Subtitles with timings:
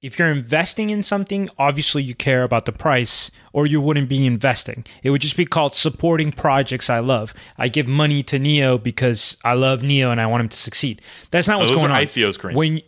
[0.00, 4.24] if you're investing in something, obviously you care about the price or you wouldn't be
[4.26, 4.84] investing.
[5.02, 7.34] It would just be called supporting projects I love.
[7.56, 11.02] I give money to Neo because I love Neo and I want him to succeed.
[11.32, 12.02] That's not oh, what's Oh, Those going are on.
[12.02, 12.54] ICOs, Kareem.
[12.54, 12.80] When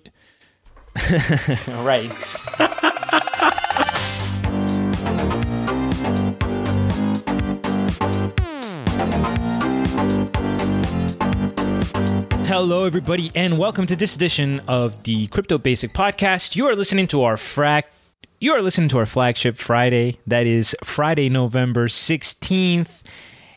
[1.84, 2.10] right.
[12.50, 16.56] Hello, everybody, and welcome to this edition of the Crypto Basic Podcast.
[16.56, 17.84] You are listening to our frac.
[18.40, 20.16] You are listening to our flagship Friday.
[20.26, 23.04] That is Friday, November sixteenth,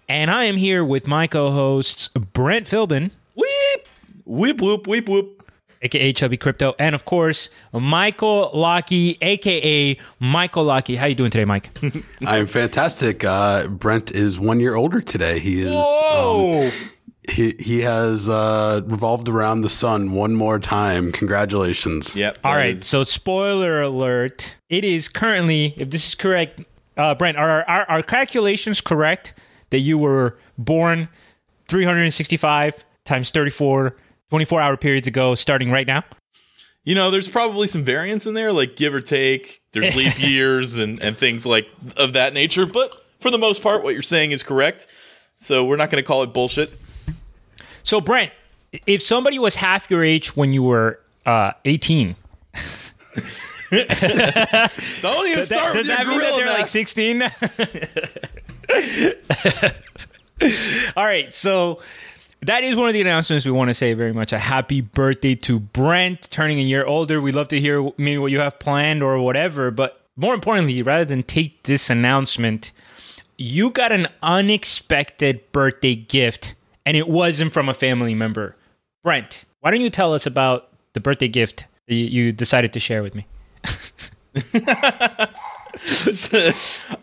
[0.07, 3.87] and I am here with my co-hosts Brent Philbin, Weep,
[4.25, 5.49] whoop, whoop, whoop, whoop.
[5.81, 10.97] aka Chubby Crypto, and of course Michael Lockey, aka Michael Lockey.
[10.97, 11.75] How are you doing today, Mike?
[12.27, 13.23] I'm fantastic.
[13.23, 15.39] Uh, Brent is one year older today.
[15.39, 15.67] He is.
[15.67, 16.71] Um, Whoa!
[17.29, 21.11] He he has uh, revolved around the sun one more time.
[21.11, 22.15] Congratulations.
[22.15, 22.39] Yep.
[22.43, 22.75] All right.
[22.77, 24.57] is- so spoiler alert.
[24.69, 26.61] It is currently, if this is correct,
[26.97, 29.33] uh, Brent, are our, our calculations correct
[29.69, 31.09] that you were born
[31.67, 33.95] 365 times 34,
[34.29, 36.03] 24 hour periods ago, starting right now?
[36.85, 39.61] you know, there's probably some variance in there, like give or take.
[39.71, 42.65] There's leap years and, and things like of that nature.
[42.65, 44.85] But for the most part, what you're saying is correct.
[45.37, 46.73] So we're not going to call it bullshit.
[47.83, 48.31] So, Brent,
[48.87, 52.15] if somebody was half your age when you were uh, 18,
[55.01, 57.23] Don't even start with does that mean that they're like 16?
[60.95, 61.81] All right, so
[62.41, 64.31] that is one of the announcements we want to say very much.
[64.31, 67.19] A happy birthday to Brent, turning a year older.
[67.19, 69.71] We'd love to hear maybe what you have planned or whatever.
[69.71, 72.71] But more importantly, rather than take this announcement,
[73.37, 76.53] you got an unexpected birthday gift,
[76.85, 78.55] and it wasn't from a family member.
[79.03, 83.03] Brent, why don't you tell us about the birthday gift that you- decided to share
[83.03, 83.25] with me?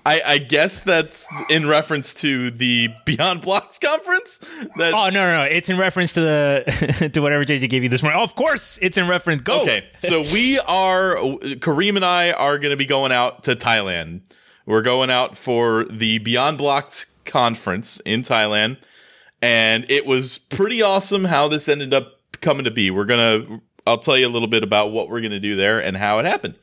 [0.07, 4.39] I, I guess that's in reference to the Beyond Blocks conference.
[4.77, 5.43] That Oh no, no, no!
[5.43, 8.21] It's in reference to the to whatever JJ gave you this morning.
[8.21, 9.43] Oh, of course, it's in reference.
[9.43, 9.63] Go.
[9.63, 14.23] Okay, so we are Kareem and I are going to be going out to Thailand.
[14.67, 18.79] We're going out for the Beyond Blocks conference in Thailand,
[19.43, 22.91] and it was pretty awesome how this ended up coming to be.
[22.91, 25.97] We're gonna I'll tell you a little bit about what we're gonna do there and
[25.97, 26.55] how it happened.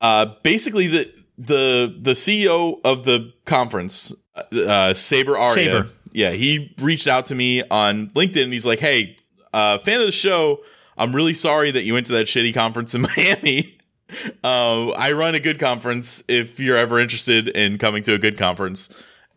[0.00, 5.86] Uh, basically, the the the CEO of the conference, uh, Saber Aria, Saber.
[6.12, 8.44] yeah, he reached out to me on LinkedIn.
[8.44, 9.16] and He's like, "Hey,
[9.52, 10.60] uh, fan of the show.
[10.96, 13.78] I'm really sorry that you went to that shitty conference in Miami.
[14.42, 16.22] Uh, I run a good conference.
[16.28, 18.88] If you're ever interested in coming to a good conference,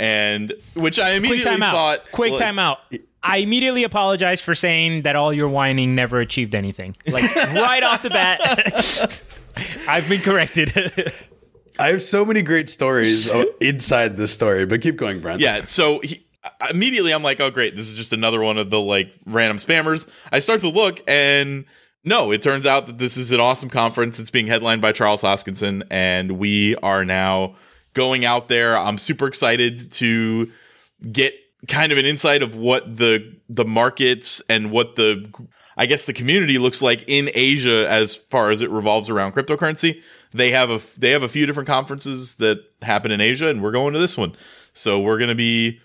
[0.02, 1.74] and which I Quick immediately time out.
[1.74, 2.80] thought, Quick like, time out.
[3.22, 6.98] I immediately apologize for saying that all your whining never achieved anything.
[7.06, 9.22] Like right off the bat,
[9.88, 10.74] I've been corrected.
[11.80, 13.30] I have so many great stories
[13.62, 15.40] inside this story, but keep going, Brent.
[15.40, 16.26] Yeah, so he,
[16.72, 20.10] immediately I'm like, oh great, this is just another one of the like random spammers.
[20.32, 21.66] I start to look and
[22.04, 24.18] no, it turns out that this is an awesome conference.
[24.18, 27.56] It's being headlined by Charles Hoskinson, and we are now
[27.94, 28.78] going out there.
[28.78, 30.52] I'm super excited to
[31.12, 31.34] get
[31.68, 35.32] kind of an insight of what the the markets and what the
[35.78, 40.02] I guess the community looks like in Asia as far as it revolves around cryptocurrency.
[40.34, 43.72] They have a they have a few different conferences that happen in Asia, and we're
[43.72, 44.36] going to this one.
[44.74, 45.80] So we're going to be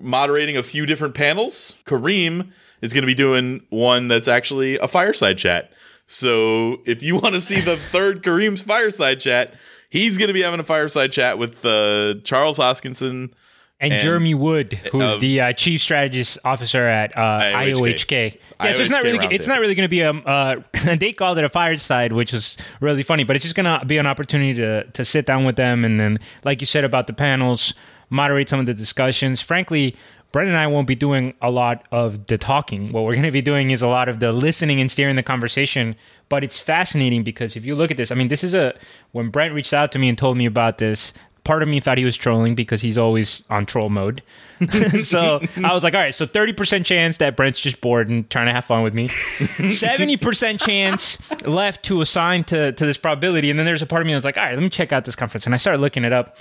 [0.00, 1.76] moderating a few different panels.
[1.84, 2.52] Kareem
[2.82, 5.72] is going to be doing one that's actually a fireside chat.
[6.06, 9.54] So if you want to see the third Kareem's fireside chat,
[9.88, 13.32] he's going to be having a fireside chat with uh, Charles Hoskinson.
[13.80, 17.74] and, And- Jeremy Wood, who's the uh, chief strategist officer at uh, IOHK.
[17.76, 18.38] IOHK.
[18.60, 20.10] Yeah, so it's not really it's not really going to be a.
[20.10, 20.62] Uh,
[20.96, 23.98] they called it a fireside, which was really funny, but it's just going to be
[23.98, 27.12] an opportunity to to sit down with them and then, like you said about the
[27.12, 27.72] panels,
[28.10, 29.40] moderate some of the discussions.
[29.40, 29.94] Frankly.
[30.30, 32.92] Brent and I won't be doing a lot of the talking.
[32.92, 35.22] What we're going to be doing is a lot of the listening and steering the
[35.22, 35.96] conversation.
[36.28, 38.78] But it's fascinating because if you look at this, I mean, this is a.
[39.12, 41.14] When Brent reached out to me and told me about this,
[41.48, 44.22] part of me thought he was trolling because he's always on troll mode.
[45.02, 48.46] so I was like, all right, so 30% chance that Brent's just bored and trying
[48.46, 49.08] to have fun with me.
[49.08, 51.16] 70% chance
[51.46, 53.48] left to assign to, to this probability.
[53.48, 55.06] And then there's a part of me that's like, all right, let me check out
[55.06, 55.46] this conference.
[55.46, 56.36] And I started looking it up.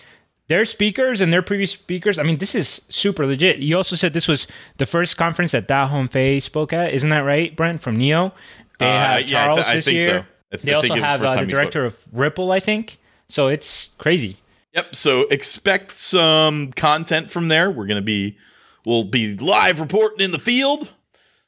[0.49, 3.57] Their speakers and their previous speakers, I mean, this is super legit.
[3.59, 4.47] You also said this was
[4.77, 6.93] the first conference that Da Hong Fei spoke at.
[6.93, 8.33] Isn't that right, Brent, from Neo?
[8.79, 10.05] They Uh, have yeah, I th- Charles I this think so.
[10.05, 10.27] year.
[10.51, 12.61] I th- They I also think it the have uh, the director of Ripple, I
[12.61, 12.97] think.
[13.27, 14.37] So it's crazy.
[14.73, 14.95] Yep.
[14.95, 17.69] So expect some content from there.
[17.69, 18.37] We're gonna be
[18.85, 20.93] we'll be live reporting in the field.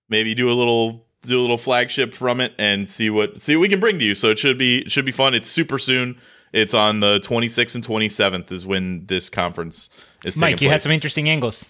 [0.09, 3.61] Maybe do a little do a little flagship from it and see what see what
[3.61, 4.15] we can bring to you.
[4.15, 5.33] So it should be it should be fun.
[5.33, 6.17] It's super soon.
[6.53, 9.89] It's on the 26th and 27th is when this conference
[10.25, 10.35] is.
[10.37, 11.63] Mike, taking you had some interesting angles.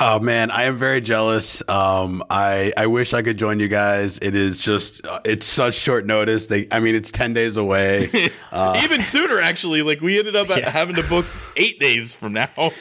[0.00, 1.62] Oh man, I am very jealous.
[1.68, 4.18] Um, I I wish I could join you guys.
[4.18, 6.46] It is just uh, it's such short notice.
[6.46, 8.08] They, I mean, it's ten days away.
[8.82, 9.82] Even sooner, actually.
[9.82, 10.68] Like we ended up Yeah.
[10.70, 11.26] having to book
[11.56, 12.72] eight days from now.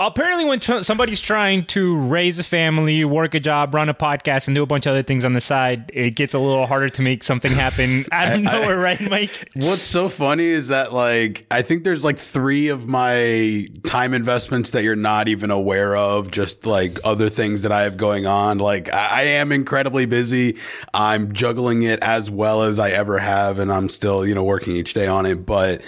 [0.00, 4.54] Apparently, when somebody's trying to raise a family, work a job, run a podcast, and
[4.54, 7.02] do a bunch of other things on the side, it gets a little harder to
[7.02, 9.50] make something happen out of nowhere, right, Mike?
[9.54, 14.70] What's so funny is that like I think there's like three of my time investments
[14.70, 18.58] that you're not even aware of, just like other things that I have going on.
[18.58, 20.58] Like I, I am incredibly busy.
[20.94, 24.76] I'm juggling it as well as I ever have, and I'm still, you know, working
[24.76, 25.44] each day on it.
[25.44, 25.82] But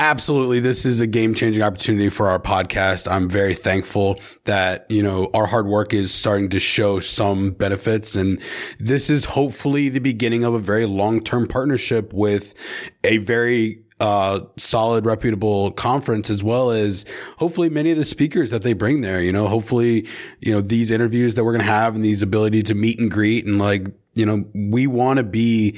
[0.00, 0.60] Absolutely.
[0.60, 3.10] This is a game changing opportunity for our podcast.
[3.10, 8.14] I'm very thankful that, you know, our hard work is starting to show some benefits.
[8.14, 8.40] And
[8.78, 12.54] this is hopefully the beginning of a very long term partnership with
[13.02, 17.04] a very uh, solid, reputable conference, as well as
[17.38, 19.20] hopefully many of the speakers that they bring there.
[19.20, 20.06] You know, hopefully,
[20.38, 23.10] you know, these interviews that we're going to have and these ability to meet and
[23.10, 25.76] greet and like, you know, we want to be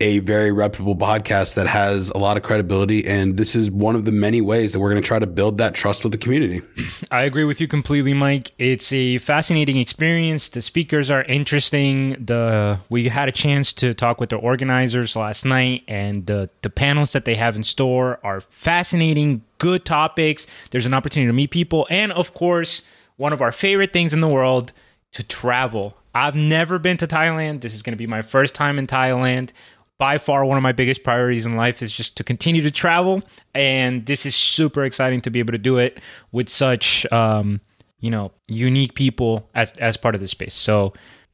[0.00, 3.04] a very reputable podcast that has a lot of credibility.
[3.04, 5.58] And this is one of the many ways that we're going to try to build
[5.58, 6.62] that trust with the community.
[7.10, 8.52] I agree with you completely, Mike.
[8.58, 10.50] It's a fascinating experience.
[10.50, 12.10] The speakers are interesting.
[12.24, 16.70] The we had a chance to talk with the organizers last night, and the the
[16.70, 19.42] panels that they have in store are fascinating.
[19.58, 20.46] Good topics.
[20.70, 22.82] There's an opportunity to meet people, and of course,
[23.16, 24.72] one of our favorite things in the world
[25.12, 25.96] to travel.
[26.14, 27.60] I've never been to Thailand.
[27.60, 29.50] This is going to be my first time in Thailand
[29.98, 33.22] by far one of my biggest priorities in life is just to continue to travel
[33.54, 35.98] and this is super exciting to be able to do it
[36.32, 37.60] with such um,
[38.00, 40.92] you know unique people as as part of this space so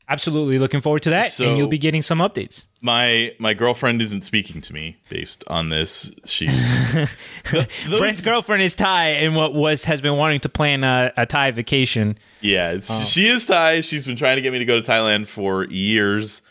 [0.08, 4.00] absolutely looking forward to that So- and you'll be getting some updates My my girlfriend
[4.02, 6.10] isn't speaking to me based on this.
[6.26, 6.50] She's
[6.92, 7.08] Th-
[7.88, 11.24] those- Brent's girlfriend is Thai and what was has been wanting to plan a, a
[11.26, 13.02] Thai vacation Yeah, Oh.
[13.04, 13.80] she is Thai.
[13.82, 16.42] She's been trying to get me to go to Thailand for years.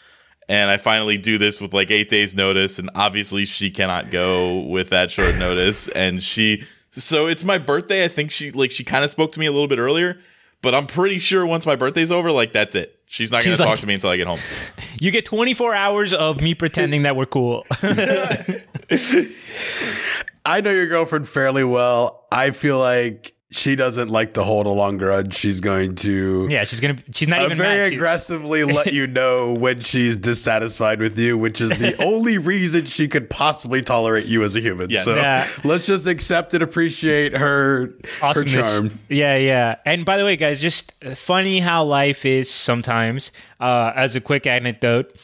[0.50, 2.80] And I finally do this with like eight days notice.
[2.80, 5.88] And obviously she cannot go with that short notice.
[5.90, 8.04] And she, so it's my birthday.
[8.04, 10.20] I think she, like, she kind of spoke to me a little bit earlier,
[10.62, 13.00] but I'm pretty sure once my birthday's over, like, that's it.
[13.06, 14.40] She's not going She's to talk like- to me until I get home.
[15.00, 17.64] you get 24 hours of me pretending that we're cool
[20.46, 22.26] I know your girlfriend fairly well.
[22.32, 25.36] I feel like she doesn't like to hold a long grudge.
[25.36, 27.94] She's going to yeah she's gonna she's not uh, even very mad.
[27.94, 33.08] Aggressively let you know when she's dissatisfied with you, which is the only reason she
[33.08, 34.90] could possibly tolerate you as a human.
[34.90, 35.06] Yes.
[35.06, 35.48] So Yeah.
[35.64, 39.00] let's just accept and appreciate her her charm.
[39.10, 39.76] Yeah, yeah.
[39.86, 43.32] And by the way, guys, just funny how life is sometimes.
[43.60, 45.16] Uh, as a quick anecdote,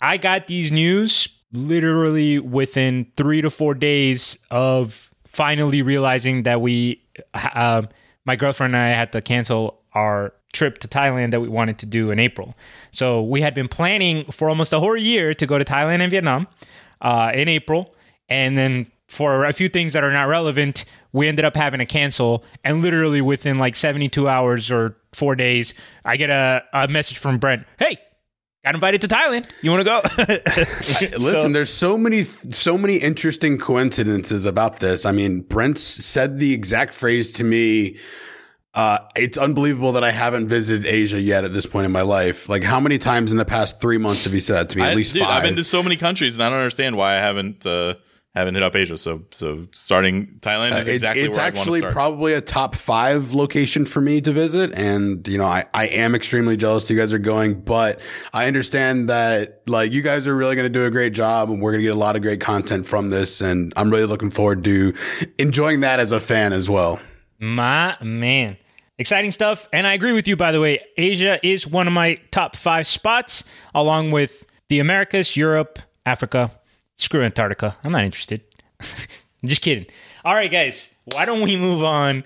[0.00, 7.00] I got these news literally within three to four days of finally realizing that we,
[7.54, 7.88] um,
[8.24, 11.86] my girlfriend and I had to cancel our trip to Thailand that we wanted to
[11.86, 12.54] do in April.
[12.90, 16.10] So we had been planning for almost a whole year to go to Thailand and
[16.10, 16.48] Vietnam
[17.00, 17.94] uh, in April.
[18.28, 21.86] And then for a few things that are not relevant, we ended up having to
[21.86, 22.44] cancel.
[22.64, 25.74] And literally within like 72 hours or four days,
[26.04, 27.98] I get a, a message from Brent Hey,
[28.66, 29.46] got invited to Thailand.
[29.62, 31.18] You want to go?
[31.18, 35.06] Listen, there's so many, so many interesting coincidences about this.
[35.06, 37.98] I mean, Brent said the exact phrase to me.
[38.74, 42.48] Uh, it's unbelievable that I haven't visited Asia yet at this point in my life.
[42.48, 44.82] Like, how many times in the past three months have you said that to me?
[44.82, 45.30] At I, least dude, five.
[45.30, 47.94] I've been to so many countries and I don't understand why I haven't, uh,
[48.38, 48.98] haven't hit up Asia.
[48.98, 52.34] So, so starting Thailand is uh, It- exactly it's where I want to actually probably
[52.34, 54.72] a top five location for me to visit.
[54.74, 58.00] And, you know, I, I am extremely jealous you guys are going, but
[58.32, 61.62] I understand that like you guys are really going to do a great job and
[61.62, 63.40] we're going to get a lot of great content from this.
[63.40, 64.92] And I'm really looking forward to
[65.38, 67.00] enjoying that as a fan as well.
[67.38, 68.56] my man.
[68.98, 69.66] Exciting stuff.
[69.74, 70.78] And I agree with you, by the way.
[70.96, 76.50] Asia is one of my top five spots, along with the Americas, Europe, Africa.
[76.96, 77.76] Screw Antarctica.
[77.84, 78.42] I'm not interested.
[79.44, 79.86] Just kidding.
[80.24, 80.94] All right, guys.
[81.12, 82.24] Why don't we move on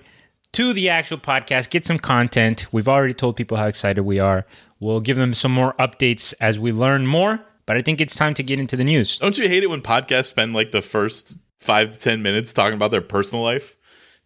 [0.53, 2.67] to the actual podcast, get some content.
[2.71, 4.45] We've already told people how excited we are.
[4.79, 7.39] We'll give them some more updates as we learn more.
[7.65, 9.19] But I think it's time to get into the news.
[9.19, 12.73] Don't you hate it when podcasts spend like the first five to ten minutes talking
[12.73, 13.77] about their personal life?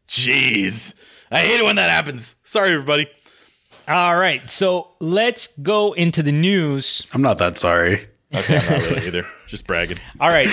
[0.07, 0.93] Jeez.
[1.29, 2.35] I hate it when that happens.
[2.43, 3.07] Sorry, everybody.
[3.87, 4.49] All right.
[4.49, 7.05] So let's go into the news.
[7.13, 8.07] I'm not that sorry.
[8.34, 9.25] Okay, I'm not really either.
[9.48, 10.00] Just bragging.
[10.20, 10.48] All right.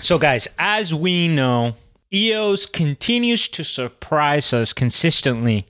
[0.00, 1.74] So, guys, as we know,
[2.12, 5.66] EOS continues to surprise us consistently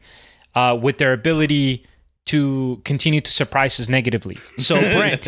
[0.54, 1.84] uh, with their ability
[2.26, 4.36] to continue to surprise us negatively.
[4.58, 5.24] So, Brent,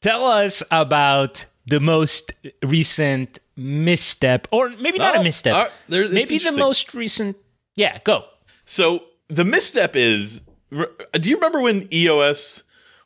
[0.00, 6.08] tell us about the most recent misstep, or maybe not Oh, a misstep, uh, there-
[6.08, 7.36] maybe the most recent.
[7.76, 8.24] Yeah, go.
[8.64, 12.62] So the misstep is do you remember when EOS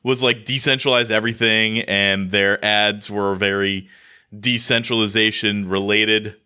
[0.07, 3.89] was like decentralized everything and their ads were very
[4.39, 6.37] decentralization related?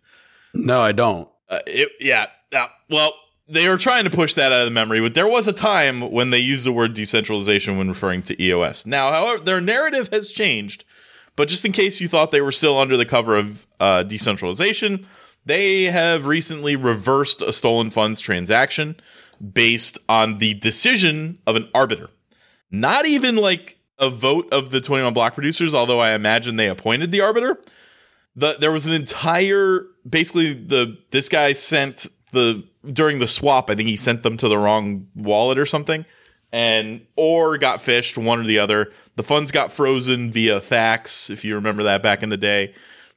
[0.51, 1.29] No, I don't.
[1.47, 2.25] Uh, it, yeah.
[2.55, 3.13] uh, well,
[3.47, 6.01] they were trying to push that out of the memory, but there was a time
[6.01, 8.87] when they used the word decentralization when referring to EOS.
[8.87, 10.83] Now, however, their narrative has changed.
[11.35, 15.05] But just in case you thought they were still under the cover of uh, decentralization,
[15.45, 18.95] they have recently reversed a stolen funds transaction
[19.53, 22.09] based on the decision of an arbiter.
[22.71, 27.11] Not even like a vote of the 21 block producers, although I imagine they appointed
[27.11, 27.59] the arbiter.
[28.35, 33.75] The there was an entire basically the this guy sent the during the swap i
[33.75, 36.05] think he sent them to the wrong wallet or something
[36.51, 38.91] and or got fished one or the other.
[39.15, 42.73] The funds got frozen via ECAF if you remember that back in the day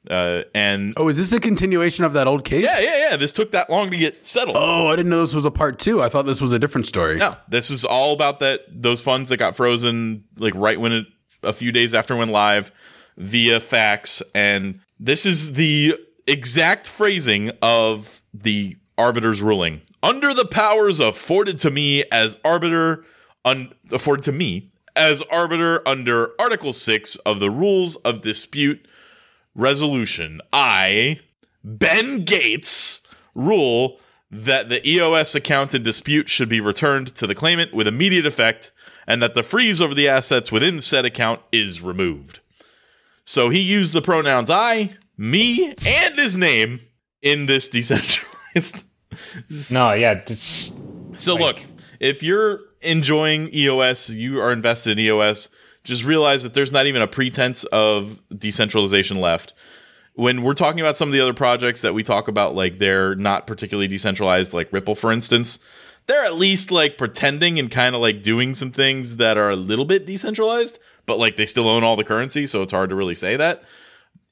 [0.09, 2.63] uh, and Oh, is this a continuation of that old case?
[2.63, 5.33] yeah yeah yeah this took that long to get settled Oh, I didn't know this
[5.35, 6.01] was a part two.
[6.01, 7.17] I thought this was a different story.
[7.17, 11.05] no this is all about that those funds that got frozen like right when it
[11.43, 12.71] a few days after it went live
[13.17, 15.95] via ECAF and this is the
[16.27, 23.03] exact phrasing of the arbiter's ruling under the powers afforded to me as arbiter
[23.43, 28.87] un- afforded to me as arbiter under article 6 of the rules of dispute
[29.55, 31.19] resolution i
[31.63, 33.01] ben gates
[33.33, 33.99] rule
[34.31, 38.71] that the EOS account in dispute should be returned to the claimant with immediate effect
[39.07, 42.39] and that the freeze over the assets within said account is removed.
[43.23, 46.81] So he used the pronouns I, me, and his name
[47.21, 48.83] in this decentralized.
[49.71, 50.25] No, yeah,
[51.15, 51.63] So look,
[52.01, 55.47] if you're enjoying EOS, you are invested in EOS,
[55.85, 59.53] just realize that there's not even a pretense of decentralization left.
[60.15, 63.15] When we're talking about some of the other projects that we talk about, like they're
[63.15, 65.59] not particularly decentralized, like Ripple, for instance,
[66.07, 69.55] they're at least like pretending and kind of like doing some things that are a
[69.55, 72.95] little bit decentralized, but like they still own all the currency, so it's hard to
[72.95, 73.63] really say that.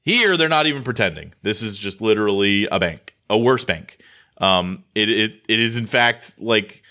[0.02, 1.32] Here, they're not even pretending.
[1.42, 3.98] This is just literally a bank, a worse bank.
[4.38, 6.82] Um, it, it it is in fact like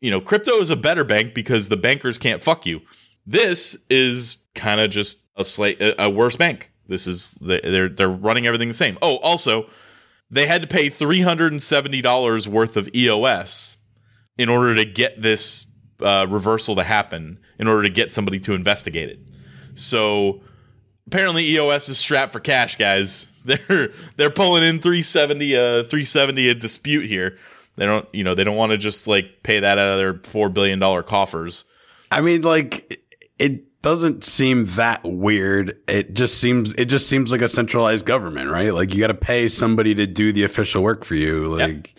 [0.00, 2.82] you know, crypto is a better bank because the bankers can't fuck you.
[3.26, 6.70] This is kind of just a slight a, a worse bank.
[6.88, 8.96] This is they're they're running everything the same.
[9.02, 9.68] Oh, also,
[10.30, 13.78] they had to pay three hundred and seventy dollars worth of EOS
[14.38, 15.66] in order to get this
[16.00, 17.40] uh, reversal to happen.
[17.58, 19.18] In order to get somebody to investigate it.
[19.74, 20.42] So
[21.06, 23.32] apparently EOS is strapped for cash, guys.
[23.46, 27.38] They're they're pulling in 370 uh 370 a dispute here.
[27.76, 30.14] They don't you know, they don't want to just like pay that out of their
[30.14, 31.64] 4 billion dollar coffers.
[32.10, 33.00] I mean, like,
[33.38, 35.78] it doesn't seem that weird.
[35.86, 38.72] It just seems, it just seems like a centralized government, right?
[38.74, 41.48] Like, you got to pay somebody to do the official work for you.
[41.48, 41.94] Like,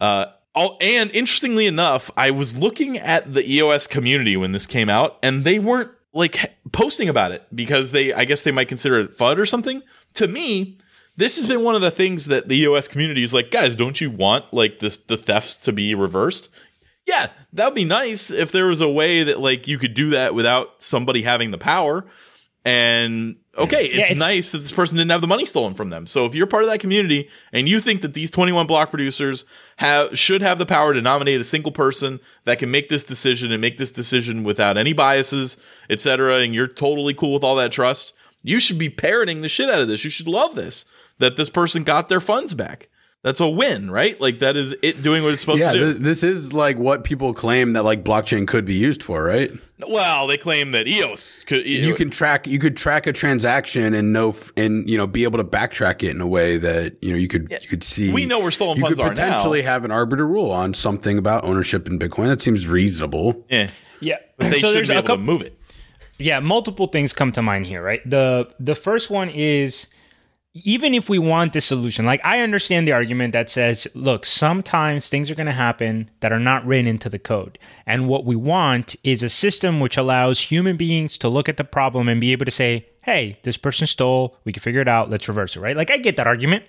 [0.00, 4.90] Uh oh, and interestingly enough, I was looking at the EOS community when this came
[4.90, 9.00] out and they weren't like posting about it because they I guess they might consider
[9.00, 9.82] it FUD or something.
[10.14, 10.78] To me,
[11.16, 14.00] this has been one of the things that the EOS community is like, guys, don't
[14.00, 16.48] you want like this the thefts to be reversed?
[17.06, 20.10] Yeah, that would be nice if there was a way that like you could do
[20.10, 22.04] that without somebody having the power.
[22.64, 26.06] And okay, it's, it's- nice that this person didn't have the money stolen from them.
[26.06, 29.44] So if you're part of that community and you think that these 21 block producers
[29.78, 33.50] have should have the power to nominate a single person that can make this decision
[33.50, 35.56] and make this decision without any biases,
[35.90, 38.12] etc., and you're totally cool with all that trust,
[38.44, 40.04] you should be parroting the shit out of this.
[40.04, 40.84] You should love this
[41.18, 42.88] that this person got their funds back.
[43.22, 44.20] That's a win, right?
[44.20, 45.92] Like that is it doing what it's supposed yeah, to do.
[45.92, 49.50] th- this is like what people claim that like blockchain could be used for, right?
[49.88, 54.12] well, they claim that EOS could You can track, you could track a transaction and
[54.12, 57.10] know, f- and you know, be able to backtrack it in a way that you
[57.10, 58.12] know you could you could see.
[58.12, 59.26] We know where stolen you funds could are now.
[59.26, 62.26] potentially have an arbiter rule on something about ownership in Bitcoin.
[62.26, 63.44] That seems reasonable.
[63.48, 64.16] Yeah, yeah.
[64.36, 65.24] but they so should there's be a able couple.
[65.26, 65.56] to move it.
[66.18, 69.86] yeah multiple things come to mind here right the the first one is
[70.54, 75.08] even if we want this solution like i understand the argument that says look sometimes
[75.08, 78.36] things are going to happen that are not written into the code and what we
[78.36, 82.32] want is a system which allows human beings to look at the problem and be
[82.32, 85.60] able to say hey this person stole we can figure it out let's reverse it
[85.60, 86.64] right like i get that argument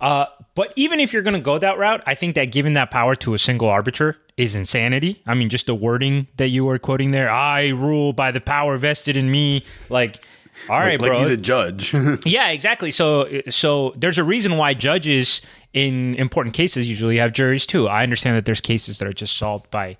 [0.00, 2.90] uh, but even if you're going to go that route, I think that giving that
[2.90, 5.22] power to a single arbiter is insanity.
[5.26, 8.76] I mean, just the wording that you were quoting there, I rule by the power
[8.76, 9.64] vested in me.
[9.88, 10.24] Like,
[10.68, 11.20] all right, like bro.
[11.20, 11.94] he's a judge.
[12.24, 12.90] Yeah, exactly.
[12.90, 15.42] So, so there's a reason why judges
[15.72, 17.88] in important cases usually have juries too.
[17.88, 19.96] I understand that there's cases that are just solved by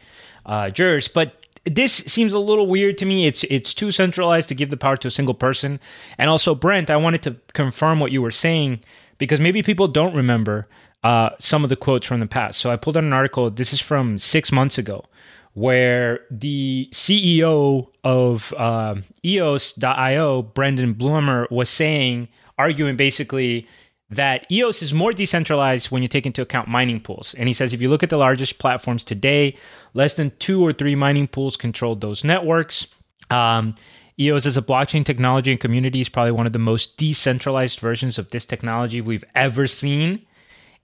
[0.47, 3.27] uh, jurors, but this seems a little weird to me.
[3.27, 5.81] It's it's too centralized to give the power to a single person.
[6.19, 8.81] And also, Brent, I wanted to confirm what you were saying
[9.19, 10.69] because maybe people don't remember
[11.03, 12.61] uh, some of the quotes from the past.
[12.61, 13.51] So I pulled out an article.
[13.51, 15.05] This is from six months ago
[15.55, 23.67] where the CEO of uh, EOS.io, Brendan Blumer, was saying, arguing basically
[24.11, 27.35] that EOS is more decentralized when you take into account mining pools.
[27.35, 29.57] And he says if you look at the largest platforms today,
[29.95, 32.89] less than two or three mining pools control those networks.
[33.31, 33.75] Um,
[34.19, 38.19] EOS as a blockchain technology and community is probably one of the most decentralized versions
[38.19, 40.25] of this technology we've ever seen.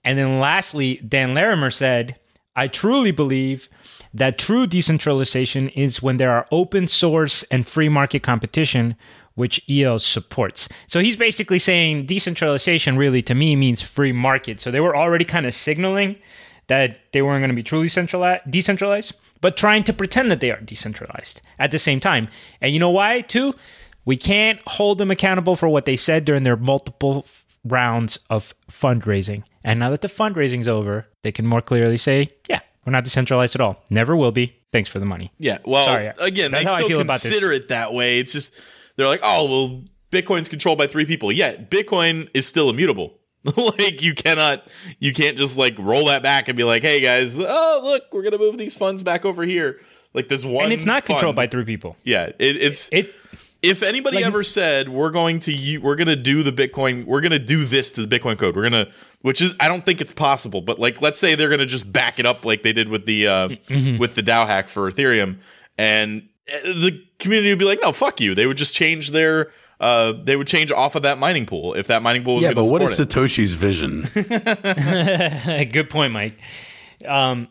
[0.03, 2.17] And then lastly, Dan Larimer said,
[2.55, 3.69] I truly believe
[4.13, 8.95] that true decentralization is when there are open source and free market competition,
[9.35, 10.67] which EOS supports.
[10.87, 14.59] So he's basically saying decentralization really to me means free market.
[14.59, 16.17] So they were already kind of signaling
[16.67, 20.51] that they weren't going to be truly centralized, decentralized, but trying to pretend that they
[20.51, 22.27] are decentralized at the same time.
[22.61, 23.55] And you know why, too?
[24.05, 27.25] We can't hold them accountable for what they said during their multiple
[27.63, 29.43] rounds of fundraising.
[29.63, 33.55] And now that the fundraising's over, they can more clearly say, yeah, we're not decentralized
[33.55, 33.83] at all.
[33.89, 34.55] Never will be.
[34.71, 35.31] Thanks for the money.
[35.37, 35.57] Yeah.
[35.65, 38.19] Well, Sorry, again, that's they how I still feel about consider it that way.
[38.19, 38.53] It's just
[38.95, 41.31] they're like, oh, well, Bitcoin's controlled by three people.
[41.31, 43.17] Yet Bitcoin is still immutable.
[43.57, 44.67] like you cannot,
[44.99, 48.21] you can't just like roll that back and be like, hey guys, oh look, we're
[48.21, 49.79] gonna move these funds back over here.
[50.13, 51.95] Like this one, And it's not fund- controlled by three people.
[52.03, 53.13] Yeah, it, it's It
[53.61, 57.21] if anybody Like- ever said we're going to we're going to do the bitcoin we're
[57.21, 58.91] going to do this to the bitcoin code we're going to
[59.21, 61.91] which is i don't think it's possible but like let's say they're going to just
[61.91, 63.97] back it up like they did with the uh Mm-hmm.
[63.97, 65.37] with the dao hack for ethereum
[65.77, 69.51] and uh, the community would be like no fuck you they would just change their
[69.79, 72.53] uh they would change off of that mining pool if that mining pool was yeah,
[72.53, 73.09] but what support it.
[73.09, 74.07] Satoshi's vision?
[75.71, 76.37] Good point, Mike.
[77.07, 77.47] Um,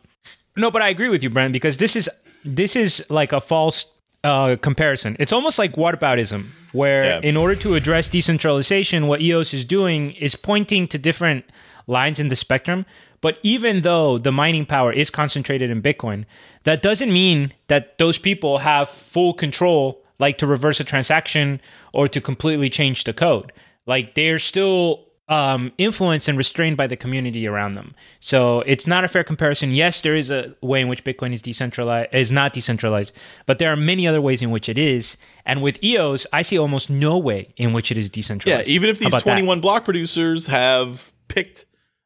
[0.57, 2.09] no, but I agree with you, Brent, because this is
[2.45, 3.87] this is like a false
[4.25, 5.17] uh, comparison.
[5.19, 7.21] It's almost like whataboutism, where Yeah.
[7.23, 11.45] in order to address decentralization, what EOS is doing is pointing to different
[11.87, 12.85] lines in the spectrum.
[13.23, 16.25] But even though the mining power is concentrated in Bitcoin,
[16.65, 21.61] that doesn't mean that those people have full control, like to reverse a transaction
[21.93, 23.53] or to completely change the code.
[23.87, 27.95] Like they're still um, influenced and restrained by the community around them.
[28.19, 29.71] So it's not a fair comparison.
[29.71, 33.15] Yes, there is a way in which Bitcoin is decentralized, is not decentralized,
[33.47, 35.17] but there are many other ways in which it is.
[35.47, 38.69] And with EOS, I see almost no way in which it is decentralized.
[38.69, 41.65] yeah even if these 21 block producers have picked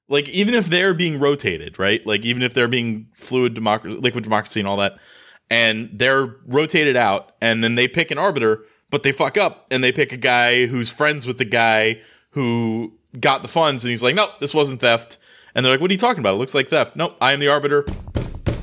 [0.09, 4.23] like even if they're being rotated right like even if they're being fluid democracy liquid
[4.23, 4.99] democracy and all that
[5.51, 9.83] and they're rotated out and then they pick an arbiter but they fuck up and
[9.83, 14.03] they pick a guy who's friends with the guy who got the funds and he's
[14.03, 15.19] like nope this wasn't theft.
[15.55, 16.35] And they're like what are you talking about?
[16.35, 16.97] It looks like theft.
[16.97, 17.87] Nope i am the arbiter.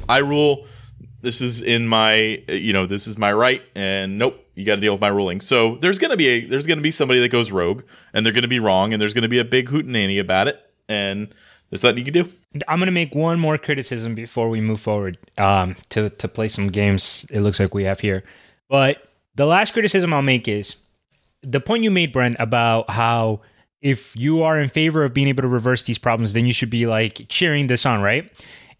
[0.07, 0.67] I rule.
[1.21, 4.81] This is in my you know this is my right and nope you got to
[4.81, 5.41] deal with my ruling.
[5.41, 7.83] So there's gonna be a there's gonna be somebody that goes rogue
[8.13, 11.33] and they're gonna be wrong and there's gonna be a big hootenanny about it and
[11.69, 12.31] there's nothing you can do.
[12.67, 16.67] I'm to make one more criticism before we move forward um, to to play some
[16.67, 17.25] games.
[17.31, 18.23] It looks like we have here,
[18.67, 20.75] but the last criticism I'll make is
[21.41, 23.41] the point you made, Brent, about how
[23.81, 26.69] if you are in favor of being able to reverse these problems, then you should
[26.69, 28.31] be like cheering this on, right?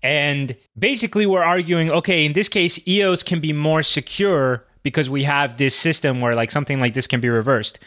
[0.03, 5.23] And basically, we're arguing, okay, in this case, EOS can be more secure because we
[5.23, 7.79] have this system where like something like this can be reversed.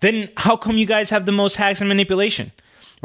[0.00, 2.52] Then how come you guys have the most hacks and manipulation?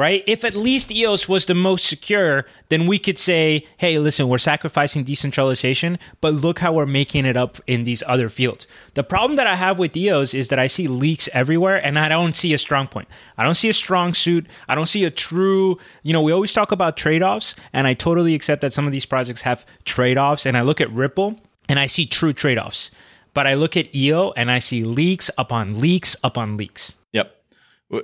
[0.02, 0.24] Right?
[0.26, 4.40] If at least EOS was the most secure, then we could say, hey, listen, we're
[4.40, 8.66] sacrificing decentralization, but look how we're making it up in these other fields.
[8.96, 12.10] The problem that I have with EOS is that I see leaks everywhere and I
[12.10, 13.10] don't see a strong point.
[13.38, 14.48] I don't see a strong suit.
[14.68, 17.94] I don't see a true, you know, we always talk about trade offs, and I
[17.94, 20.48] totally accept that some of these projects have trade offs.
[20.48, 22.90] And I look at Ripple and I see true trade offs.
[23.36, 26.98] But I look at EO and I see leaks upon leaks upon leaks.
[27.14, 27.41] Yep.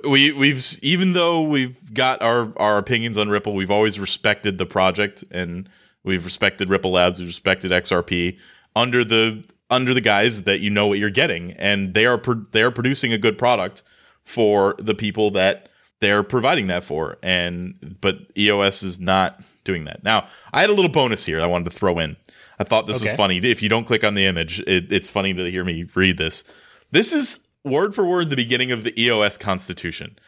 [0.02, 4.66] We we've even though we've got our our opinions on Ripple, we've always respected the
[4.66, 5.68] project and
[6.04, 8.36] we've respected Ripple Labs, we've respected XRP
[8.76, 12.44] under the under the guise that you know what you're getting and they are pro-
[12.52, 13.82] they are producing a good product
[14.24, 15.68] for the people that
[16.00, 20.02] they're providing that for and but EOS is not doing that.
[20.04, 22.16] Now, I had a little bonus here I wanted to throw in.
[22.58, 23.10] I thought this Okay.
[23.10, 23.38] was funny.
[23.38, 26.44] If you don't click on the image, it, it's funny to hear me read this.
[26.90, 30.18] This is word for word the beginning of the EOS Constitution,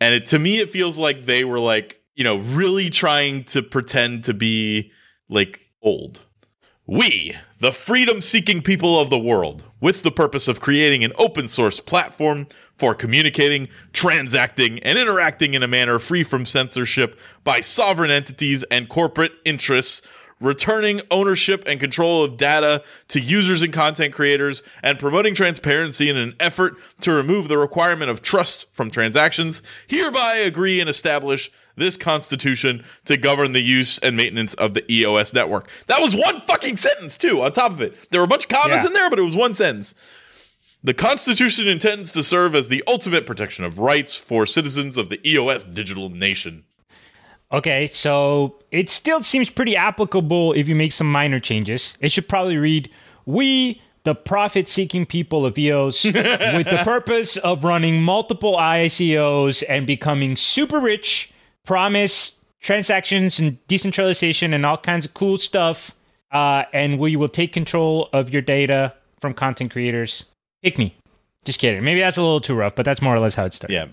[0.00, 3.62] and it, to me, it feels like they were like, you know, really trying to
[3.62, 4.92] pretend to be
[5.28, 6.20] like old.
[6.86, 11.48] We, the freedom seeking people of the world, with the purpose of creating an open
[11.48, 18.10] source platform for communicating, transacting, and interacting in a manner free from censorship by sovereign
[18.10, 20.02] entities and corporate interests,
[20.44, 26.16] returning ownership and control of data to users and content creators, and promoting transparency in
[26.16, 31.96] an effort to remove the requirement of trust from transactions, hereby agree and establish this
[31.96, 35.68] constitution to govern the use and maintenance of the EOS network.
[35.86, 37.96] That was one fucking sentence, too, on top of it.
[38.10, 38.86] There were a bunch of commas Yeah.
[38.86, 39.94] in there, but it was one sentence.
[40.84, 45.18] The Constitution intends to serve as the ultimate protection of rights for citizens of the
[45.26, 46.64] EOS digital nation.
[47.54, 51.94] Okay, so it still seems pretty applicable if you make some minor changes.
[52.00, 52.90] It should probably read
[53.26, 56.14] We, the profit seeking people of EOS, with
[56.68, 61.32] the purpose of running multiple ICOs and becoming super rich,
[61.64, 65.94] promise transactions and decentralization and all kinds of cool stuff.
[66.32, 70.24] Uh, and we will take control of your data from content creators.
[70.64, 70.96] Pick me.
[71.44, 71.84] Just kidding.
[71.84, 73.72] Maybe that's a little too rough, but that's more or less how it started.
[73.72, 73.86] Yeah.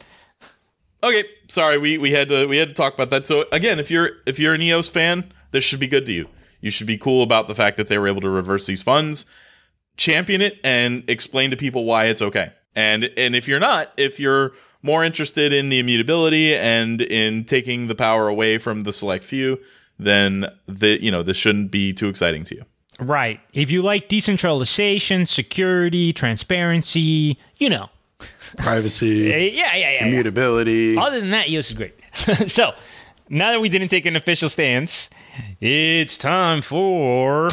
[1.03, 3.25] Okay, sorry, we, we had to we had to talk about that.
[3.25, 6.27] So again, if you're if you're an EOS fan, this should be good to you.
[6.61, 9.25] You should be cool about the fact that they were able to reverse these funds,
[9.97, 12.53] champion it, and explain to people why it's okay.
[12.75, 14.51] And and if you're not, if you're
[14.83, 19.59] more interested in the immutability and in taking the power away from the select few,
[19.97, 22.65] then the you know this shouldn't be too exciting to you.
[22.99, 23.39] Right.
[23.53, 27.89] If you like decentralization, security, transparency, you know.
[28.57, 29.91] Privacy, Yeah, yeah, yeah.
[29.93, 30.05] yeah.
[30.05, 30.97] immutability.
[30.97, 31.93] Other than that, EOS is great.
[32.49, 32.73] so,
[33.29, 35.09] now that we didn't take an official stance,
[35.59, 37.49] it's time for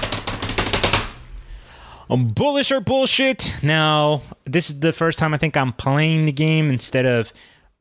[2.10, 3.54] um, bullish or bullshit.
[3.62, 7.32] Now, this is the first time I think I'm playing the game instead of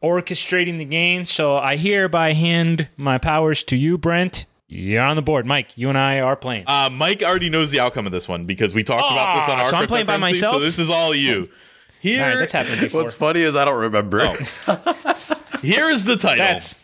[0.04, 1.26] orchestrating the game.
[1.26, 4.46] So I hereby hand my powers to you, Brent.
[4.70, 5.78] You're on the board, Mike.
[5.78, 6.66] You and I are playing.
[6.68, 9.60] Uh, Mike already knows the outcome of this one because we talked about this on
[9.60, 10.56] our so I'm playing by myself?
[10.56, 11.50] So this is all you.
[12.00, 13.04] Here, right, that's happened before.
[13.04, 14.20] What's funny is I don't remember.
[15.62, 16.38] here is the title.
[16.38, 16.76] That's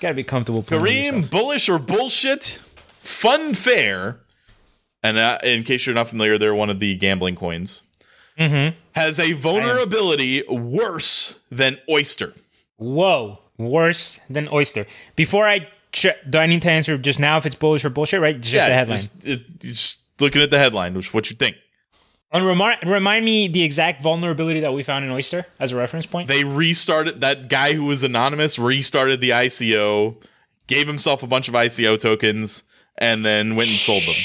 [0.00, 0.62] gotta be comfortable.
[0.62, 2.60] Kareem, bullish or bullshit?
[3.02, 4.18] Funfair.
[5.02, 7.82] And uh, in case you're not familiar, they're one of the gambling coins.
[8.38, 8.74] Mm-hmm.
[8.92, 12.32] Has a vulnerability worse than Oyster.
[12.76, 14.86] Whoa, worse than oyster.
[15.14, 18.20] Before I ch- do, I need to answer just now if it's bullish or bullshit,
[18.20, 18.40] right?
[18.40, 18.96] Just the headline.
[18.96, 21.56] Just, it- just looking at the headline, which what you think?
[22.34, 26.04] And remind remind me the exact vulnerability that we found in oyster as a reference
[26.04, 26.26] point.
[26.26, 30.16] They restarted that guy who was anonymous restarted the ICO,
[30.66, 32.64] gave himself a bunch of ICO tokens,
[32.98, 34.16] and then went and sold them.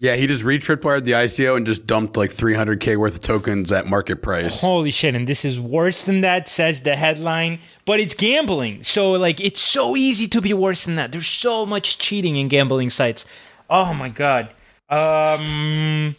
[0.00, 3.88] Yeah, he just re-tripwired the ICO and just dumped like 300k worth of tokens at
[3.88, 4.60] market price.
[4.60, 5.16] Holy shit!
[5.16, 7.58] And this is worse than that, says the headline.
[7.84, 11.10] But it's gambling, so like it's so easy to be worse than that.
[11.10, 13.26] There's so much cheating in gambling sites.
[13.68, 14.54] Oh my god.
[14.88, 16.14] Um,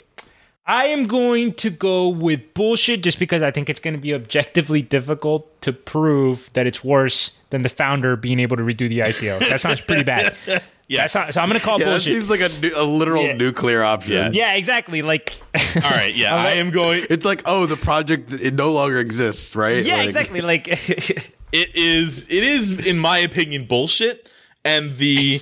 [0.70, 4.14] I am going to go with bullshit just because I think it's going to be
[4.14, 9.00] objectively difficult to prove that it's worse than the founder being able to redo the
[9.00, 9.40] ICO.
[9.50, 10.34] That sounds pretty bad.
[10.92, 11.02] Yeah.
[11.02, 13.24] That's not, so I'm going to call Yeah, that seems like a, nu- a literal
[13.24, 13.34] Yeah.
[13.34, 14.16] nuclear option.
[14.34, 14.54] Yeah.
[14.54, 15.04] yeah, exactly.
[15.04, 15.40] Like,
[15.76, 17.06] All right, yeah, I am going.
[17.12, 19.86] It's like, oh, the project it no longer exists, right?
[19.86, 20.42] yeah, Like- exactly.
[20.42, 20.68] Like,
[21.52, 22.26] It is.
[22.28, 24.30] It is, in my opinion, bullshit.
[24.66, 25.38] And the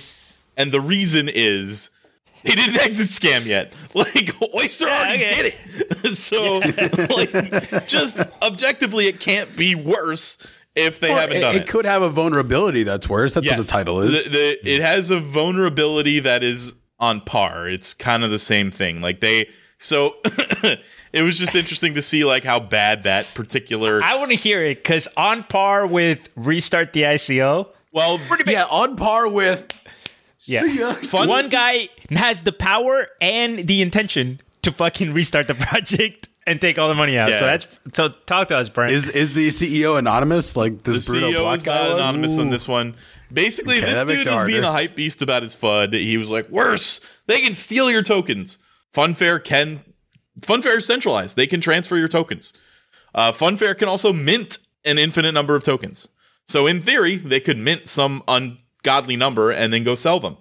[0.58, 1.88] and the reason is
[2.44, 3.74] they didn't exit scam yet.
[3.94, 5.34] Like Oyster Yeah, already okay.
[5.42, 5.54] did
[6.06, 6.14] it.
[6.14, 6.58] so
[7.14, 10.38] like, just objectively, it can't be worse
[10.76, 13.34] if they Or haven't it, done it It could have a vulnerability that's worse.
[13.34, 14.24] That's what the title is.
[14.24, 17.68] The, the, it has a vulnerability that is on par.
[17.68, 19.00] It's kind of the same thing.
[19.00, 19.48] Like they
[19.78, 20.16] so
[21.12, 24.62] it was just interesting to see like how bad that particular I want to hear
[24.64, 27.68] it because on par with restart the ICO.
[27.92, 29.66] well yeah, on par with.
[30.44, 30.62] Yeah.
[30.62, 30.92] See ya.
[30.94, 36.60] Fun- One guy has the power and the intention to fucking restart the project and
[36.60, 37.30] take all the money out.
[37.30, 37.38] Yeah.
[37.38, 38.92] So that's so talk to us, Brent.
[38.92, 40.56] Is is the CEO anonymous?
[40.56, 41.98] Like the this Bruno CEO Black is not was?
[41.98, 42.94] anonymous on this one.
[43.30, 45.92] Basically, Okay, this dude it was being a hype beast about his FUD.
[45.92, 48.56] He was like, worse, they can steal your tokens.
[48.94, 49.82] Funfair can
[50.40, 51.36] Funfair is centralized.
[51.36, 52.52] They can transfer your tokens.
[53.14, 56.08] Uh, Funfair can also mint an infinite number of tokens.
[56.46, 60.38] So in theory, they could mint some ungodly number and then go sell them.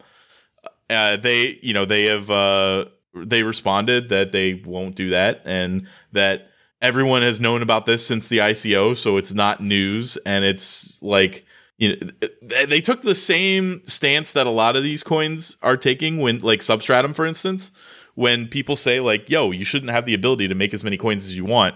[0.90, 5.88] Uh, they, you know, they have uh, they responded that they won't do that and
[6.12, 6.50] that
[6.82, 11.46] everyone has known about this since the ICO, so it's not news and it's like
[11.78, 16.20] you know they- took the same stance that a lot of these coins are taking
[16.20, 17.72] when like Substratum for instance,
[18.16, 21.26] when people say like, "Yo, you shouldn't have the ability to make as many coins
[21.26, 21.76] as you want."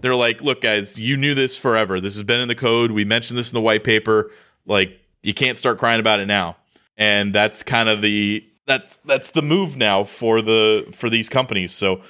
[0.00, 2.00] They're like, "Look guys, you knew this forever.
[2.00, 2.90] This has been in the code.
[2.90, 4.30] We mentioned this in the white paper.
[4.66, 6.56] Like you can't start crying about it now."
[7.00, 11.72] And that's kind of the that's that's the move now for the for these companies.
[11.72, 12.02] So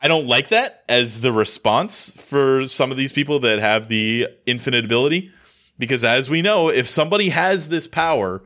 [0.00, 4.28] I don't like that as the response for some of these people that have the
[4.46, 5.30] infinite ability
[5.78, 8.42] because as we know, if somebody has this power,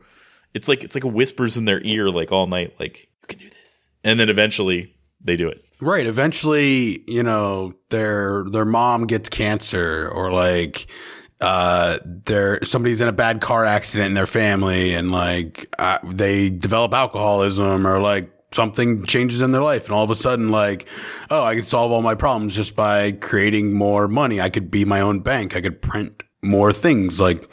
[0.53, 3.49] it's like it's like whispers in their ear like all night like you can do
[3.49, 3.87] this.
[4.03, 5.63] And then eventually they do it.
[5.79, 6.07] Right.
[6.07, 10.87] Eventually, you know, their their mom gets cancer or like
[11.39, 16.49] uh there somebody's in a bad car accident in their family and like uh, they
[16.49, 20.87] develop alcoholism or like something changes in their life and all of a sudden like
[21.29, 24.41] oh i could solve all my problems just by creating more money.
[24.41, 25.55] I could be my own bank.
[25.55, 27.19] I could print more things.
[27.19, 27.49] Like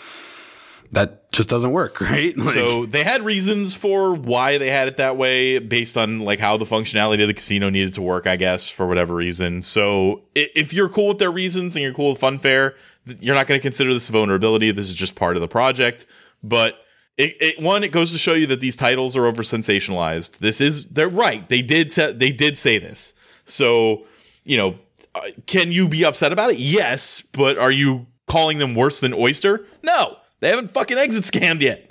[0.93, 2.37] that just doesn't work right?
[2.37, 6.41] Like, so they had reasons for why they had it that way based on like
[6.41, 9.63] how the functionality of the casino needed to work i guess for whatever reason.
[9.63, 12.75] So if you're cool with their reasons and you're cool with Funfair
[13.21, 16.07] you're not going to consider this a vulnerability this is just part of the project
[16.43, 16.79] but
[17.17, 20.61] it, it, one it goes to show you that these titles are over sensationalized this
[20.61, 23.15] is they're right they did say, they did say this.
[23.45, 24.07] So
[24.45, 24.79] you know
[25.15, 26.59] uh, can you be upset about it?
[26.59, 29.65] Yes but are you calling them worse than oyster?
[29.83, 31.91] No they haven't fucking exit scammed yet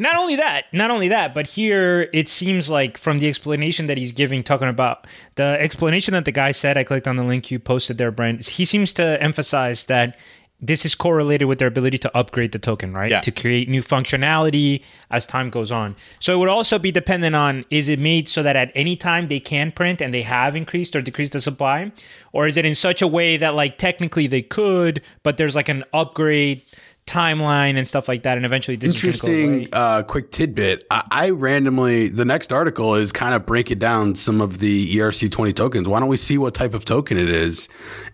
[0.00, 3.98] not only that, not only that, but here it seems like from the explanation that
[3.98, 7.50] he's giving, talking about the explanation that the guy said, I clicked on the link
[7.50, 8.48] you posted there, Brent.
[8.48, 10.16] He seems to emphasize that
[10.62, 13.10] this is correlated with their ability to upgrade the token, right?
[13.10, 13.20] Yeah.
[13.20, 15.96] To create new functionality as time goes on.
[16.18, 19.28] So it would also be dependent on is it made so that at any time
[19.28, 21.92] they can print and they have increased or decreased the supply?
[22.32, 25.68] Or is it in such a way that like technically they could, but there's like
[25.68, 26.62] an upgrade
[27.10, 29.68] timeline and stuff like that, and eventually this interesting.
[29.72, 34.14] Uh, quick tidbit: I, I, randomly the next article is kind of break it down
[34.14, 35.88] some of the ERC twenty tokens.
[35.88, 37.68] Why don't we see what type of token it is,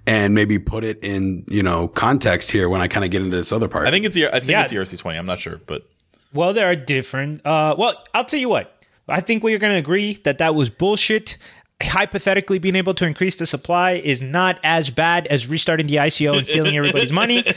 [0.07, 3.37] and maybe put it in you know context here when I kind of get into
[3.37, 3.87] this other part.
[3.87, 4.63] I think it's I think yeah.
[4.63, 5.19] it's ERC twenty.
[5.19, 5.87] I'm not sure, but
[6.33, 7.45] well, there are different.
[7.47, 8.73] Uh, well, I'll tell you what.
[9.09, 11.39] I think we're going to agree that that was bullshit
[11.83, 16.37] hypothetically being able to increase the supply is not as bad as restarting the ICO
[16.37, 17.45] and stealing everybody's money.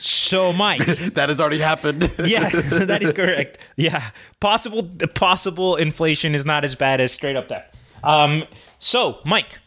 [0.00, 0.84] So, Mike,
[1.14, 2.02] that has already happened.
[2.24, 3.58] yeah, that is correct.
[3.76, 4.10] Yeah,
[4.40, 4.84] possible
[5.14, 7.74] possible inflation is not as bad as straight up that.
[8.02, 8.44] Um,
[8.78, 9.58] so, Mike,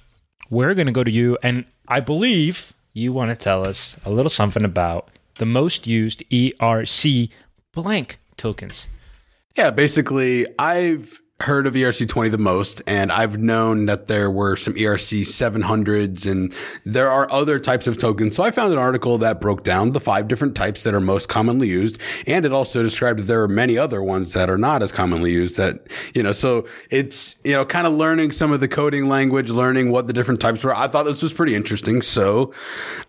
[0.49, 4.29] we're gonna go to you, and I believe you want to tell us a little
[4.29, 7.29] something about the most used ERC
[7.73, 8.89] blank tokens.
[9.55, 14.73] Yeah, basically, I've heard of ERC20 the most, and I've known that there were some
[14.73, 16.53] ERC 700s and
[16.85, 18.35] there are other types of tokens.
[18.35, 21.29] So I found an article that broke down the five different types that are most
[21.29, 21.97] commonly used.
[22.27, 25.31] And it also described that there are many other ones that are not as commonly
[25.31, 29.07] used that, you know, so it's, you know, kind of learning some of the coding
[29.07, 30.75] language, learning what the different types were.
[30.75, 32.01] I thought this was pretty interesting.
[32.01, 32.53] So,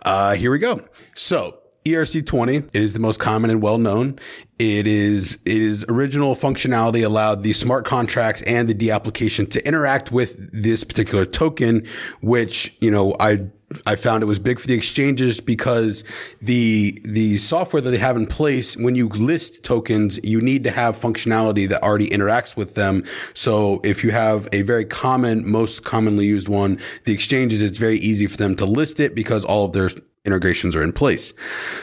[0.02, 0.82] uh, here we go.
[1.14, 4.18] So ERC20 it is the most common and well known.
[4.58, 9.66] It is, it is original functionality allowed the smart contracts and the D application to
[9.66, 11.86] interact with this particular token,
[12.22, 13.48] which, you know, I,
[13.86, 16.04] I found it was big for the exchanges because
[16.40, 20.70] the the software that they have in place, when you list tokens, you need to
[20.70, 23.04] have functionality that already interacts with them.
[23.34, 27.96] So if you have a very common, most commonly used one, the exchanges, it's very
[27.96, 29.90] easy for them to list it because all of their
[30.24, 31.32] integrations are in place.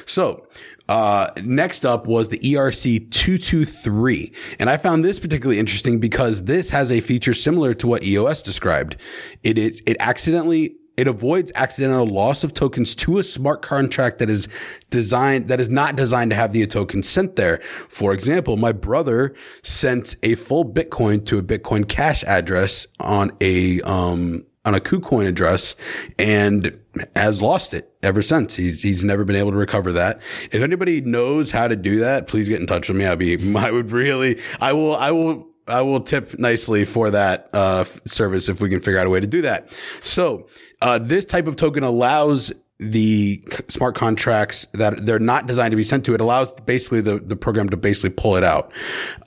[0.05, 0.47] So,
[0.89, 4.33] uh, next up was the ERC 223.
[4.59, 8.43] And I found this particularly interesting because this has a feature similar to what EOS
[8.43, 8.97] described.
[9.43, 14.29] It is, it accidentally it avoids accidental loss of tokens to a smart contract that
[14.29, 14.47] is
[14.89, 17.59] designed, that is not designed to have the token sent there.
[17.87, 23.81] For example, my brother sent a full Bitcoin to a Bitcoin Cash address on a,
[23.81, 25.75] um, on a KuCoin address
[26.19, 26.77] and
[27.15, 28.55] has lost it ever since.
[28.55, 30.21] He's he's never been able to recover that.
[30.51, 33.05] If anybody knows how to do that, please get in touch with me.
[33.05, 37.49] I'd be I would really I will I will I will tip nicely for that
[37.53, 39.71] uh, service if we can figure out a way to do that.
[40.01, 40.47] So
[40.81, 42.51] uh, this type of token allows
[42.81, 46.15] the smart contracts that they're not designed to be sent to.
[46.15, 48.73] It allows basically the, the program to basically pull it out.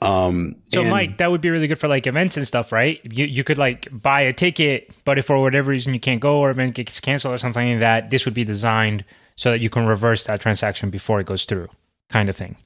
[0.01, 2.99] Um, so and, Mike, that would be really good for like events and stuff, right?
[3.05, 6.39] You, you could like buy a ticket, but if for whatever reason you can't go
[6.39, 9.05] or event gets canceled or something like that, this would be designed
[9.37, 11.69] so that you can reverse that transaction before it goes through
[12.09, 12.57] kind of thing.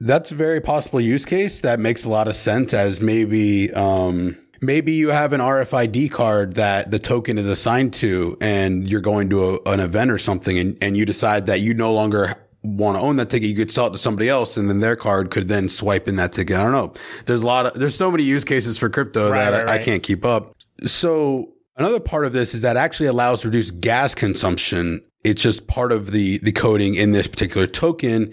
[0.00, 1.60] That's a very possible use case.
[1.60, 6.54] That makes a lot of sense as maybe, um, maybe you have an RFID card
[6.54, 10.58] that the token is assigned to and you're going to a, an event or something
[10.58, 13.70] and, and you decide that you no longer want to own that ticket, you could
[13.70, 16.56] sell it to somebody else and then their card could then swipe in that ticket.
[16.56, 16.92] I don't know.
[17.26, 19.72] There's a lot of, there's so many use cases for crypto right, that right, I,
[19.72, 19.80] right.
[19.80, 20.54] I can't keep up.
[20.84, 25.92] So another part of this is that actually allows reduced gas consumption it's just part
[25.92, 28.32] of the the coding in this particular token.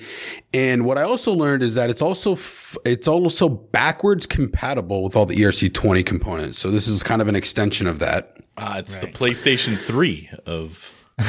[0.53, 5.15] And what I also learned is that it's also f- it's also backwards compatible with
[5.15, 6.59] all the ERC20 components.
[6.59, 10.91] So this is kind of an extension of that, Uh, it's the PlayStation 3 of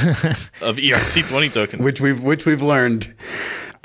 [0.61, 1.83] of ERC20 tokens.
[1.83, 3.15] which we've which we've learned.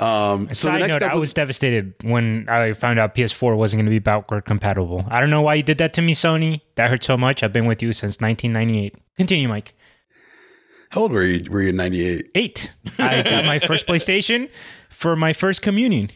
[0.00, 3.14] Um, so the Side next note, step I was, was devastated when I found out
[3.14, 5.04] PS4 wasn't going to be backward compatible.
[5.08, 6.60] I don't know why you did that to me, Sony.
[6.74, 7.44] That hurt so much.
[7.44, 8.96] I've been with you since 1998.
[9.16, 9.74] Continue, Mike.
[10.92, 11.50] How old were you?
[11.50, 12.30] Were you in '98?
[12.34, 12.74] Eight.
[12.98, 14.50] I got my first PlayStation
[14.90, 16.10] for my first communion.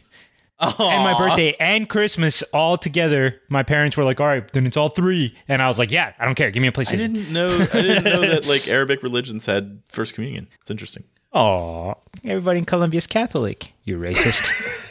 [0.59, 3.41] And my birthday and Christmas all together.
[3.49, 5.35] My parents were like, "All right, then it's all three.
[5.47, 6.51] And I was like, "Yeah, I don't care.
[6.51, 9.81] Give me a PlayStation." I didn't know I didn't know that like Arabic religions had
[9.89, 10.47] first communion.
[10.61, 11.03] It's interesting.
[11.33, 13.73] Oh, everybody in Colombia's Catholic.
[13.83, 14.83] You racist.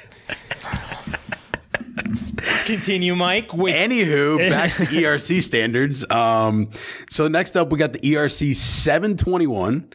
[2.67, 3.53] Continue, Mike.
[3.53, 6.09] With Anywho, back to ERC standards.
[6.11, 6.71] Um,
[7.11, 9.93] so next up, we got the ERC 721,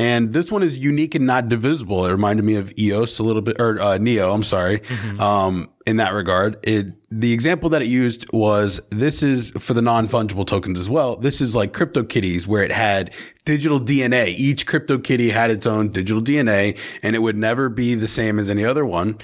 [0.00, 2.06] and this one is unique and not divisible.
[2.06, 4.32] It reminded me of EOS a little bit, or uh, Neo.
[4.32, 4.80] I'm sorry.
[5.18, 9.82] Um, in that regard, it the example that it used was this is for the
[9.82, 11.16] non fungible tokens as well.
[11.16, 13.12] This is like CryptoKitties, where it had
[13.44, 14.28] digital DNA.
[14.28, 18.48] Each CryptoKitty had its own digital DNA, and it would never be the same as
[18.48, 19.18] any other one.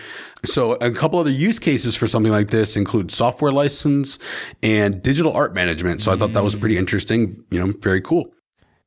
[0.45, 4.19] So a couple other use cases for something like this include software license
[4.62, 6.03] and digital art management.
[6.03, 7.43] So I thought that was pretty interesting.
[7.51, 8.36] You know, very cool.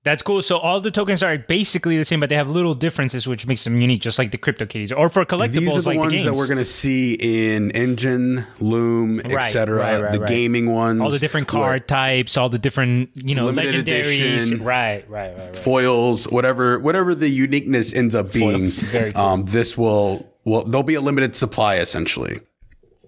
[0.03, 0.41] That's cool.
[0.41, 3.65] So all the tokens are basically the same, but they have little differences, which makes
[3.65, 4.97] them unique, just like the crypto CryptoKitties.
[4.97, 7.69] Or for collectibles, These are the like ones the that we're going to see in
[7.71, 9.77] Enjin, Loom, Right, etc.
[9.77, 13.45] right, right, the gaming ones, all the different card types, all the different, you know,
[13.47, 14.37] Limited legendaries.
[14.37, 14.63] edition.
[14.63, 15.55] Right, right, right, right.
[15.55, 18.69] foils, whatever, whatever the uniqueness ends up being.
[18.69, 19.11] Cool.
[19.15, 22.39] Um, this will, well, there'll be a limited supply essentially.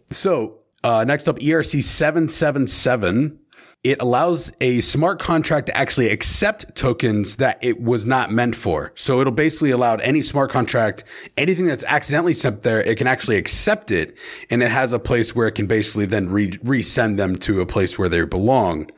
[0.09, 3.39] So, uh, next up, ERC 777.
[3.83, 8.91] It allows a smart contract to actually accept tokens that it was not meant for.
[8.95, 11.03] So it'll basically allow any smart contract,
[11.35, 14.15] anything that's accidentally sent there, it can actually accept it.
[14.51, 17.65] And it has a place where it can basically then re- resend them to a
[17.65, 18.91] place where they belong.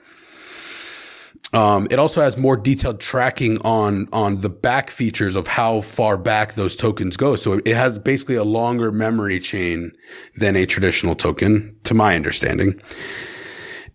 [1.54, 6.18] Um, it also has more detailed tracking on on the back features of how far
[6.18, 7.36] back those tokens go.
[7.36, 9.92] So it has basically a longer memory chain
[10.36, 12.82] than a traditional token, to my understanding.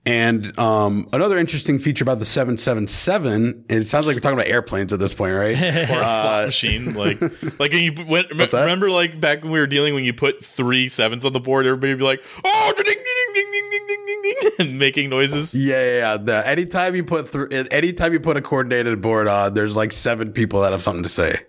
[0.07, 4.49] And um, another interesting feature about the 777, and it sounds like we're talking about
[4.49, 5.57] airplanes at this point, right?
[5.91, 7.21] Or a slot machine, like
[7.61, 8.53] like you went, that?
[8.53, 11.67] remember like back when we were dealing when you put three sevens on the board,
[11.67, 15.11] everybody would be like, oh, ding, ding, ding, ding, ding, ding, ding, ding, and making
[15.11, 15.55] noises.
[15.55, 16.17] Yeah, yeah, yeah.
[16.17, 20.33] The, anytime you put through, anytime you put a coordinated board on, there's like seven
[20.33, 21.41] people that have something to say.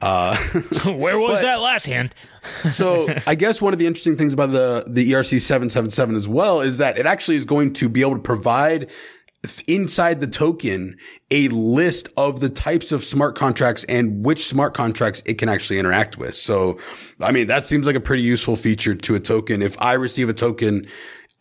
[0.00, 0.36] Uh,
[0.84, 2.14] Where was that last hand?
[2.70, 6.60] so I guess one of the interesting things about the the ERC 777 as well
[6.60, 8.90] is that it actually is going to be able to provide
[9.68, 10.96] inside the token
[11.30, 15.78] a list of the types of smart contracts and which smart contracts it can actually
[15.78, 16.34] interact with.
[16.34, 16.78] So,
[17.20, 19.62] I mean, that seems like a pretty useful feature to a token.
[19.62, 20.86] If I receive a token,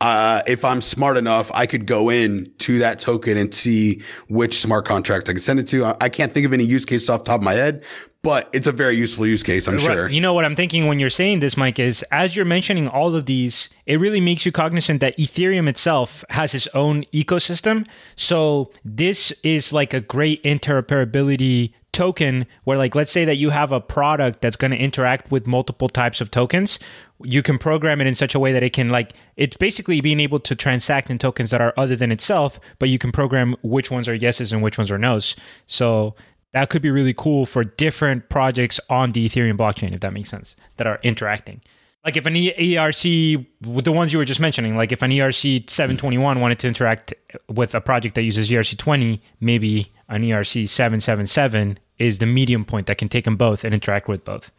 [0.02, 4.60] uh, if I'm smart enough, I could go in to that token and see which
[4.60, 5.86] smart contract I can send it to.
[5.86, 7.84] I, I can't think of any use case off the top of my head,
[8.22, 10.10] but it's a very useful use case, I'm sure.
[10.10, 13.16] You know what I'm thinking when you're saying this, Mike, is as you're mentioning all
[13.16, 17.88] of these, it really makes you cognizant that Ethereum itself has its own ecosystem.
[18.18, 23.72] So this is like a great interoperability token where like let's say that you have
[23.72, 26.78] a product that's going to interact with multiple types of tokens
[27.24, 30.20] you can program it in such a way that it can like it's basically being
[30.20, 33.90] able to transact in tokens that are other than itself but you can program which
[33.90, 36.14] ones are yeses and which ones are nos so
[36.56, 40.30] that could be really cool for different projects on the Ethereum blockchain, if that makes
[40.30, 41.60] sense, that are interacting.
[42.06, 46.40] Like if an ERC, the ones you were just mentioning, like if an ERC 721
[46.40, 47.14] wanted to interact
[47.50, 52.88] with a project that uses ERC 20, maybe an ERC 777 is the medium point
[52.88, 54.52] that can take them both and interact with both.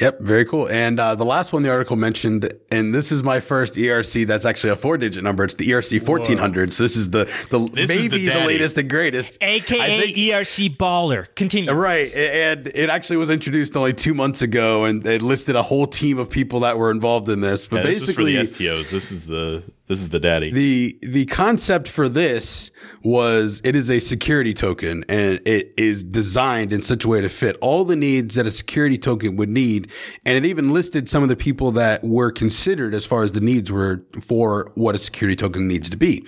[0.00, 0.68] Yep, very cool.
[0.68, 4.44] And uh, the last one the article mentioned, and this is my first ERC that's
[4.44, 5.44] actually a four digit number.
[5.44, 6.72] It's the ERC 1400.
[6.72, 9.38] So this is the, the This is maybe the the, latest and greatest.
[9.40, 11.32] AKA think- ERC baller.
[11.36, 11.70] Continue.
[11.70, 12.12] Right.
[12.12, 16.18] And it actually was introduced only two months ago, and it listed a whole team
[16.18, 17.68] of people that were involved in this.
[17.68, 18.90] But Yeah, this is for basically, the STOs.
[18.90, 20.50] This is the this is the daddy.
[20.50, 22.70] the the concept for this
[23.02, 27.28] was it is a security token and it is designed in such a way to
[27.28, 29.90] fit all the needs that a security token would need
[30.24, 33.40] and it even listed some of the people that were considered as far as the
[33.40, 36.26] needs were for what a security token needs to be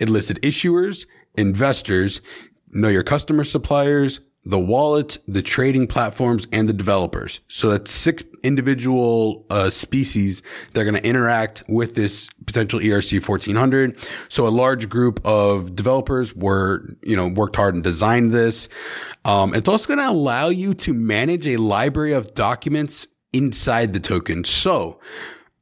[0.00, 2.20] it listed issuers investors
[2.70, 7.40] know your customer suppliers the wallet, the trading platforms, and the developers.
[7.48, 10.40] So that's six individual uh, species
[10.72, 13.98] that are going to interact with this potential ERC 1400.
[14.28, 18.68] So a large group of developers were, you know, worked hard and designed this.
[19.24, 24.00] Um, it's also going to allow you to manage a library of documents inside the
[24.00, 24.44] token.
[24.44, 25.00] So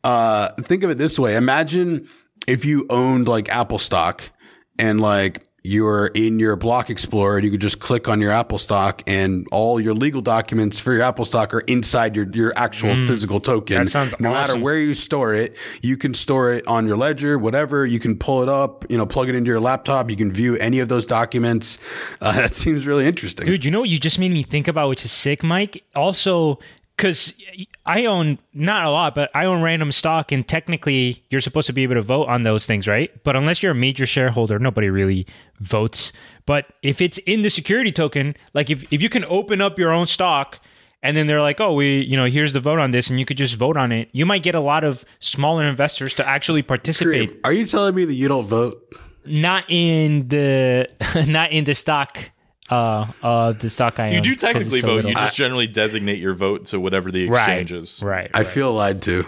[0.05, 1.37] uh, think of it this way.
[1.37, 2.07] Imagine
[2.47, 4.30] if you owned like Apple stock
[4.78, 8.59] and like you're in your block explorer and you can just click on your Apple
[8.59, 12.95] stock and all your legal documents for your Apple stock are inside your, your actual
[13.07, 13.79] physical token.
[13.79, 17.39] That sounds no matter where you store it, you can store it on your ledger,
[17.39, 17.87] whatever.
[17.87, 20.11] You can pull it up, you know, plug it into your laptop.
[20.11, 21.79] You can view any of those documents.
[22.21, 23.47] Uh, that seems really interesting.
[23.47, 25.83] Dude, you know what you just made me think about, which is sick, Mike?
[25.95, 26.59] Also,
[26.97, 27.40] because
[27.84, 31.72] I own not a lot, but I own random stock, and technically you're supposed to
[31.72, 33.11] be able to vote on those things, right?
[33.24, 35.26] But unless you're a major shareholder, nobody really
[35.61, 36.12] votes.
[36.47, 39.90] But if it's in the security token, like if, if you can open up your
[39.90, 40.61] own stock
[41.03, 43.26] and then they're like, oh, we, you know, here's the vote on this, and you
[43.26, 46.62] could just vote on it, you might get a lot of smaller investors to actually
[46.62, 47.40] participate.
[47.45, 48.82] Are you telling me that you don't vote?
[49.26, 50.86] Not in the,
[51.28, 52.30] not in the stock.
[52.71, 54.12] Uh, uh, the stock I own.
[54.15, 54.95] You do technically so vote.
[54.97, 55.11] little.
[55.11, 58.03] You just generally designate your vote to whatever the right, exchange is.
[58.03, 59.27] right, I feel lied to.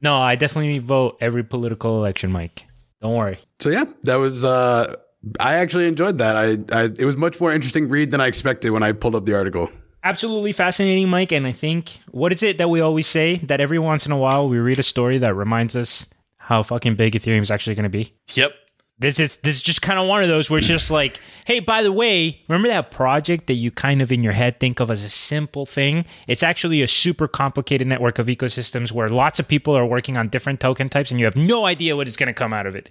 [0.00, 2.66] No, I definitely vote every political election, Mike.
[3.00, 3.38] Don't worry.
[3.60, 4.44] So yeah, that was.
[4.44, 4.96] uh
[5.38, 6.36] I actually enjoyed that.
[6.36, 9.24] I, I it was much more interesting read than I expected when I pulled up
[9.24, 9.70] the article.
[10.04, 11.30] Absolutely fascinating, Mike.
[11.30, 14.16] And I think what is it that we always say that every once in a
[14.16, 16.08] while we read a story that reminds us
[16.38, 18.12] how fucking big Ethereum is actually going to be.
[18.34, 18.52] Yep.
[18.98, 21.58] This is this is just kind of one of those where it's just like, hey,
[21.58, 24.90] by the way, remember that project that you kind of in your head think of
[24.90, 26.04] as a simple thing?
[26.28, 30.28] It's actually a super complicated network of ecosystems where lots of people are working on
[30.28, 32.76] different token types, and you have no idea what is going to come out of
[32.76, 32.90] it.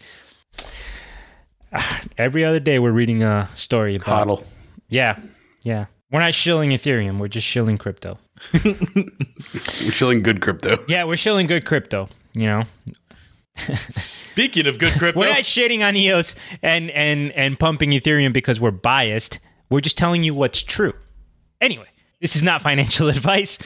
[2.17, 4.43] Every other day, we're reading a story about Hodl.
[4.89, 5.17] Yeah,
[5.63, 5.85] yeah.
[6.11, 7.19] We're not shilling Ethereum.
[7.19, 8.19] We're just shilling crypto.
[8.53, 10.83] We're shilling good crypto.
[10.87, 12.09] Yeah, we're shilling good crypto.
[12.33, 12.63] You know,
[13.89, 18.59] Speaking of good crypto, we're not shitting on EOS and and and pumping Ethereum because
[18.59, 19.39] we're biased.
[19.69, 20.93] We're just telling you what's true.
[21.59, 21.87] Anyway,
[22.19, 23.57] this is not financial advice.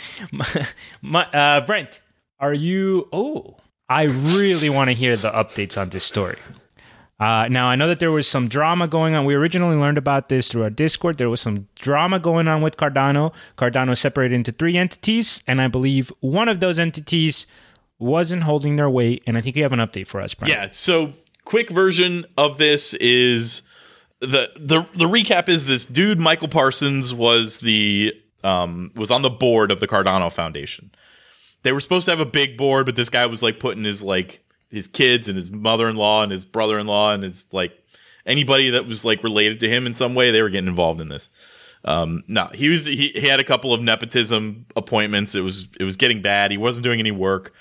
[1.01, 2.01] My, uh, Brent,
[2.39, 3.07] are you?
[3.13, 3.57] Oh,
[3.87, 6.37] I really want to hear the updates on this story.
[7.17, 9.23] Uh, now I know that there was some drama going on.
[9.23, 11.17] We originally learned about this through our Discord.
[11.17, 13.33] There was some drama going on with Cardano.
[13.57, 17.47] Cardano separated into three entities, and I believe one of those entities
[17.99, 19.23] wasn't holding their weight.
[19.25, 20.53] And I think you have an update for us, Brent.
[20.53, 20.67] Yeah.
[20.71, 23.61] So quick version of this is
[24.19, 29.29] the the the recap is this dude Michael Parsons was the um was on the
[29.29, 30.91] board of the Cardano Foundation.
[31.63, 34.03] They were supposed to have a big board, but this guy was like putting his
[34.03, 37.81] like his kids and his mother-in-law and his brother-in-law and his like
[38.25, 41.09] anybody that was like related to him in some way, they were getting involved in
[41.09, 41.29] this.
[41.83, 45.35] Um, no, he was he, he had a couple of nepotism appointments.
[45.35, 46.51] It was it was getting bad.
[46.51, 47.53] He wasn't doing any work.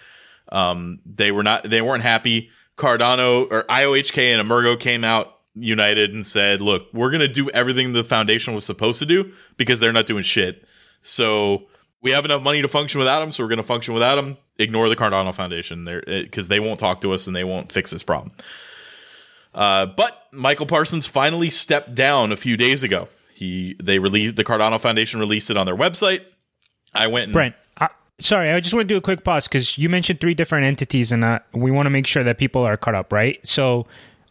[0.50, 2.50] Um, they were not they weren't happy.
[2.76, 7.48] Cardano or IOHK and Emurgo came out united and said, "Look, we're going to do
[7.50, 10.64] everything the foundation was supposed to do because they're not doing shit.
[11.02, 11.64] So
[12.02, 14.36] we have enough money to function without them, so we're going to function without them.
[14.58, 17.90] Ignore the Cardano Foundation there because they won't talk to us and they won't fix
[17.90, 18.32] this problem."
[19.54, 23.08] Uh, but Michael Parsons finally stepped down a few days ago.
[23.34, 26.24] He they released the Cardano Foundation released it on their website.
[26.92, 27.54] I went and Brent,
[28.20, 31.12] sorry, I just want to do a quick pause because you mentioned three different entities,
[31.12, 33.44] and uh, we want to make sure that people are caught up, right?
[33.46, 33.86] So,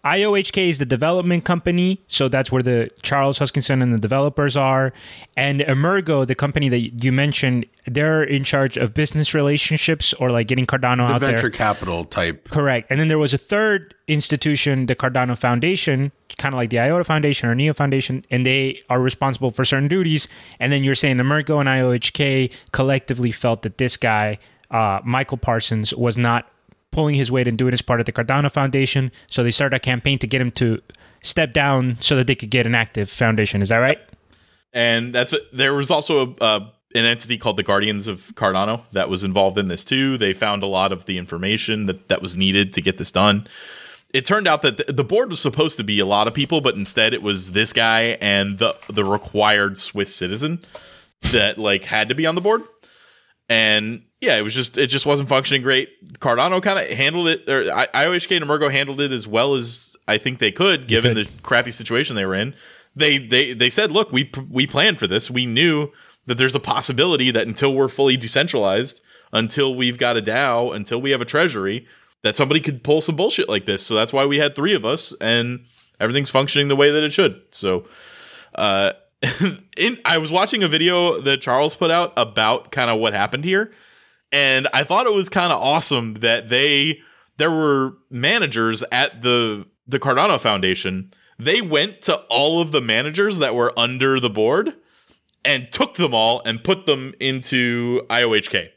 [0.05, 4.91] IOHK is the development company, so that's where the Charles Hoskinson and the developers are,
[5.37, 10.47] and Emurgo, the company that you mentioned, they're in charge of business relationships or like
[10.47, 11.35] getting Cardano The out venture there.
[11.37, 12.49] Venture capital type.
[12.49, 12.91] Correct.
[12.91, 17.05] And then there was a third institution, the Cardano Foundation, kind of like the IOTA
[17.05, 20.27] Foundation or Neo Foundation, and they are responsible for certain duties.
[20.59, 24.39] And then you're saying Emurgo and IOHK collectively felt that this guy,
[24.69, 26.49] uh, Michael Parsons, was not
[26.93, 29.11] pulling his weight and doing his part at the Cardano Foundation.
[29.27, 30.79] So they started a campaign to get him to
[31.21, 33.61] step down so that they could get an active foundation.
[33.61, 33.99] Is that right?
[34.73, 38.81] and that's what, there was also a, uh, an entity called the Guardians of Cardano
[38.91, 40.17] that was involved in this too.
[40.17, 43.47] They found a lot of the information that that was needed to get this done.
[44.13, 46.61] It turned out that the, the board was supposed to be a lot of people,
[46.61, 50.59] but instead it was this guy and the the required Swiss citizen
[51.31, 52.61] that like had to be on the board.
[53.49, 56.19] And yeah, it was just it just wasn't functioning great.
[56.19, 59.95] Cardano kind of handled it, or I- IOHK and Emurgo handled it as well as
[60.07, 61.27] I think they could, given could.
[61.27, 62.55] the crappy situation they were in.
[62.95, 65.29] They they they said, look, we we planned for this.
[65.29, 65.91] We knew
[66.25, 69.01] that there's a possibility that until we're fully decentralized,
[69.33, 71.85] until we've got a DAO, until we have a treasury,
[72.21, 73.83] that somebody could pull some bullshit like this.
[73.83, 75.65] So that's why we had three of us, and
[75.99, 77.41] everything's functioning the way that it should.
[77.51, 77.87] So
[78.55, 78.93] uh,
[79.77, 83.43] in I was watching a video that Charles put out about kind of what happened
[83.43, 83.71] here,
[84.33, 86.99] and I thought it was kind of awesome that they
[87.37, 91.13] there were managers at the the Cardano Foundation.
[91.39, 94.73] They went to all of the managers that were under the board
[95.45, 98.69] and took them all and put them into IOHK.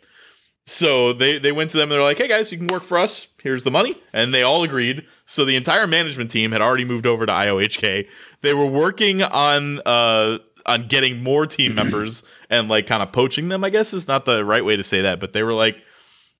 [0.65, 2.99] So they they went to them and they're like, "Hey guys, you can work for
[2.99, 3.29] us.
[3.43, 5.07] Here's the money." And they all agreed.
[5.25, 8.09] So the entire management team had already moved over to IOHK.
[8.43, 13.49] They were working on uh on getting more team members and like kind of poaching
[13.49, 15.77] them, I guess is not the right way to say that, but they were like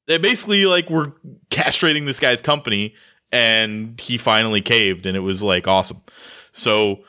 [0.07, 1.15] they basically like were
[1.51, 2.95] castrating this guy's company
[3.33, 6.01] and he finally caved and it was like awesome.
[6.53, 7.01] So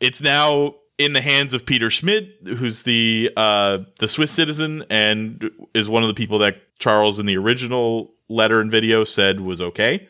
[0.00, 5.50] it's now in the hands of Peter Schmidt, who's the uh, the Swiss citizen and
[5.74, 9.60] is one of the people that Charles in the original letter and video said was
[9.60, 10.08] okay.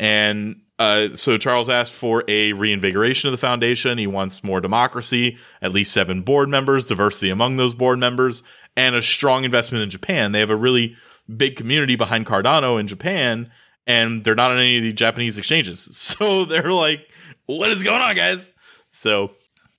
[0.00, 3.98] And uh, so Charles asked for a reinvigoration of the foundation.
[3.98, 8.42] He wants more democracy, at least seven board members, diversity among those board members,
[8.76, 10.32] and a strong investment in Japan.
[10.32, 10.96] They have a really
[11.36, 13.52] big community behind Cardano in Japan,
[13.86, 15.84] and they're not on any of the Japanese exchanges.
[16.18, 17.08] So they're like,
[17.46, 18.50] what is going on, guys?
[18.90, 19.30] So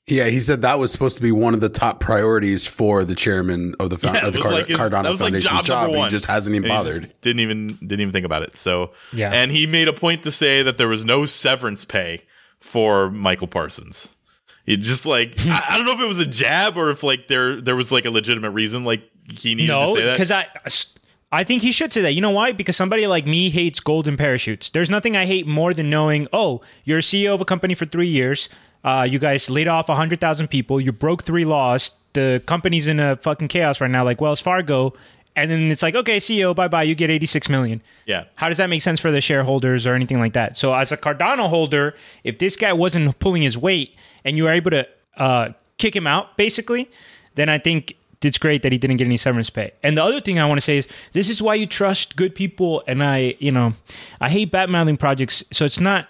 [0.07, 3.15] yeah, he said that was supposed to be one of the top priorities for the
[3.15, 5.21] chairman of the, found- Yeah, of the it was Card- like his- Cardano that was
[5.21, 5.81] like job job.
[5.83, 6.09] number He one.
[6.09, 7.13] just hasn't even And bothered.
[7.21, 8.57] didn't even didn't even think about it.
[8.57, 9.31] So Yeah.
[9.31, 12.23] and he made a point to say that there was no severance pay
[12.59, 14.09] for Michael Parsons.
[14.65, 17.27] It just like I, I don't know if it was a jab or if like
[17.27, 20.13] there there was like a legitimate reason like he needed No, to say that.
[20.13, 20.47] because I,
[21.31, 22.13] I think he should say that.
[22.13, 22.51] You know why?
[22.51, 24.69] Because somebody like me hates golden parachutes.
[24.69, 27.85] There's nothing I hate more than knowing, oh, you're a CEO of a company for
[27.85, 28.49] three years.
[28.83, 30.79] Uh, you guys laid off 100,000 people.
[30.81, 31.91] You broke three laws.
[32.13, 34.93] The company's in a fucking chaos right now, like Wells Fargo.
[35.35, 36.83] And then it's like, okay, CEO, bye bye.
[36.83, 37.81] You get 86 million.
[38.05, 38.25] Yeah.
[38.35, 40.57] How does that make sense for the shareholders or anything like that?
[40.57, 44.51] So, as a Cardano holder, if this guy wasn't pulling his weight and you were
[44.51, 46.89] able to uh, kick him out, basically,
[47.33, 49.71] then I think it's great that he didn't get any severance pay.
[49.81, 52.35] And the other thing I want to say is this is why you trust good
[52.35, 52.83] people.
[52.87, 53.73] And I, you know,
[54.21, 55.43] I hate badmouthing projects.
[55.51, 56.07] So it's not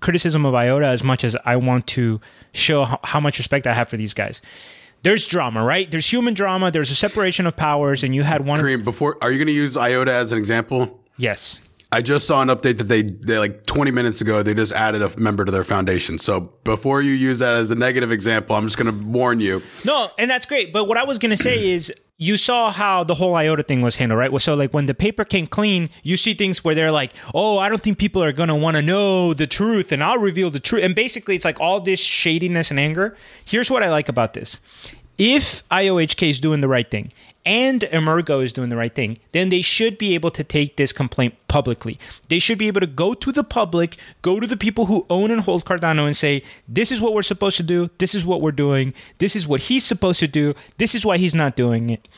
[0.00, 2.20] criticism of IOTA as much as I want to
[2.52, 4.40] show how, much respect I have for these guys.
[5.02, 5.90] There's drama, right?
[5.90, 6.70] There's human drama.
[6.70, 8.58] There's a separation of powers, and you had one.
[8.58, 11.00] Kareem, before are you going to use IOTA as an example?
[11.16, 11.60] yes.
[11.92, 15.02] I just saw an update that they they like 20 minutes ago they just added
[15.02, 16.18] a member to their foundation.
[16.18, 19.62] So before you use that as a negative example, I'm just going to warn you.
[19.84, 20.72] No, and that's great.
[20.72, 23.96] But what I was gonna say is you saw how the whole IOTA thing was
[23.96, 24.40] handled, right?
[24.40, 27.68] So like when the paper came clean, you see things where they're like, "Oh, I
[27.68, 30.82] don't think people are gonna want to know the truth, and I'll reveal the truth."
[30.82, 33.16] And basically, it's like all this shadiness and anger.
[33.44, 34.60] Here's what I like about this:
[35.18, 37.12] if IOHK is doing the right thing
[37.46, 40.92] and Emurgo is doing the right thing, then they should be able to take this
[40.92, 41.98] complaint publicly.
[42.28, 45.30] They should be able to go to the public, go to the people who own
[45.30, 48.42] and hold Cardano and say, this is what we're supposed to do, this is what
[48.42, 51.88] we're doing, this is what he's supposed to do, this is why he's not doing
[51.88, 52.08] it.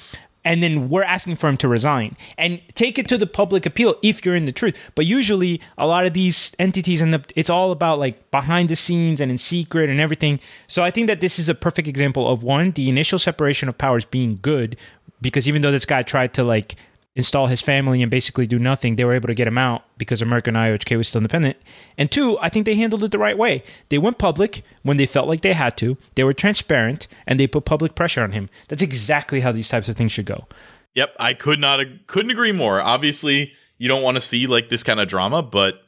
[0.45, 3.97] And then we're asking for him to resign and take it to the public appeal
[4.03, 4.75] if you're in the truth.
[4.95, 8.77] But usually, a lot of these entities end up, it's all about like behind the
[8.77, 10.41] scenes and in secret and everything.
[10.67, 13.77] So I think that this is a perfect example of one, the initial separation of
[13.77, 14.79] powers being good
[15.21, 16.77] because even though this guy tried to like
[17.19, 20.23] install his family and basically do nothing, they were able to get him out because
[20.23, 21.57] American IOHK was still independent.
[21.97, 23.65] And two, I think they handled it the right way.
[23.89, 25.99] They went public when they felt like they had to.
[26.15, 28.49] They were transparent and they put public pressure on him.
[28.69, 30.47] That's exactly how these types of things should go.
[30.95, 32.81] Yep, I could not couldn't agree more.
[32.81, 35.83] Obviously, you don't want to see like this kind of drama, but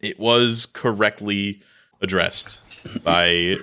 [0.00, 1.62] it was correctly
[2.00, 2.60] addressed
[3.02, 3.56] by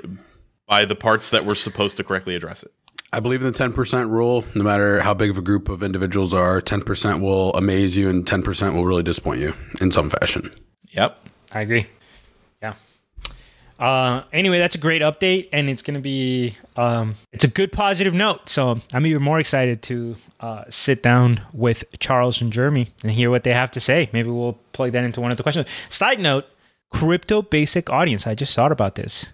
[0.67, 2.74] by the parts that were supposed to correctly address it.
[3.14, 4.43] I believe in the 10% rule.
[4.55, 8.26] No matter how big of a group of individuals are, 10% will amaze you and
[8.26, 10.51] 10% will really disappoint you in some fashion.
[10.89, 11.20] Yep.
[11.51, 11.86] I agree.
[12.61, 12.74] Yeah.
[13.80, 17.72] Uh, anyway, that's a great update, and it's going to be um, it's a good
[17.72, 18.49] positive note.
[18.49, 23.30] So I'm even more excited to uh, sit down with Charles and Jeremy and hear
[23.30, 24.09] what they have to say.
[24.14, 25.68] Maybe we'll plug that into one of the questions.
[25.89, 26.45] Side note:
[26.91, 28.26] crypto basic audience.
[28.26, 29.34] I just thought about this.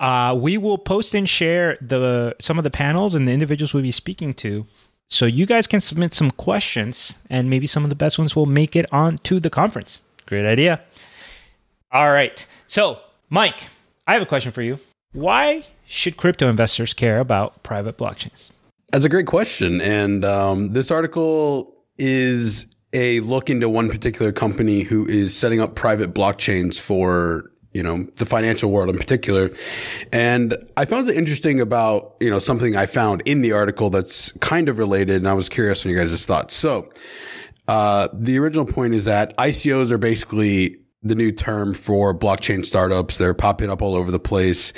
[0.00, 3.82] Uh, we will post and share the some of the panels and the individuals we'll
[3.82, 4.66] be speaking to.
[5.08, 8.46] So you guys can submit some questions, and maybe some of the best ones will
[8.46, 10.02] make it on to the conference.
[10.26, 10.80] Great idea.
[11.92, 12.46] All right.
[12.66, 12.98] So,
[13.30, 13.64] Mike,
[14.06, 14.78] I have a question for you.
[15.12, 18.50] Why should crypto investors care about private blockchains?
[18.90, 19.80] That's a great question.
[19.80, 25.74] And um, this article is a look into one particular company who is setting up
[25.74, 29.50] private blockchains for you know the financial world in particular.
[30.12, 34.32] And i found it interesting about you know something i found in the article that's
[34.38, 36.54] kind of related and i was curious on your guys' thoughts.
[36.54, 36.88] So
[37.66, 43.18] uh, the original point is that icos are basically the new term for blockchain startups.
[43.18, 44.72] They're popping up all over the place.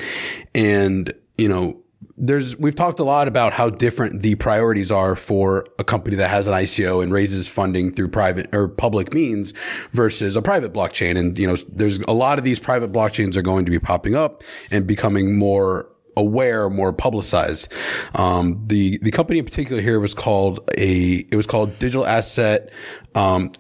[0.55, 1.83] And you know,
[2.17, 6.29] there's we've talked a lot about how different the priorities are for a company that
[6.29, 9.53] has an ICO and raises funding through private or public means
[9.91, 11.19] versus a private blockchain.
[11.19, 14.15] And you know, there's a lot of these private blockchains are going to be popping
[14.15, 17.73] up and becoming more aware, more publicized.
[18.15, 22.73] Um, the the company in particular here was called a it was called Digital Asset.
[23.15, 23.53] Um,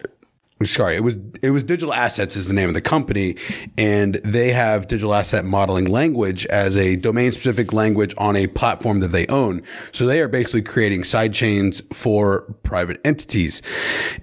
[0.65, 3.37] sorry, it was it was Digital Assets is the name of the company,
[3.77, 9.01] and they have digital asset modeling language as a domain specific language on a platform
[9.01, 9.63] that they own.
[9.93, 13.61] So they are basically creating side chains for private entities,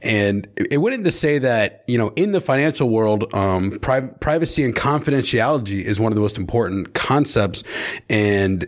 [0.01, 4.63] and it in to say that you know in the financial world, um, pri- privacy
[4.63, 7.63] and confidentiality is one of the most important concepts,
[8.09, 8.67] and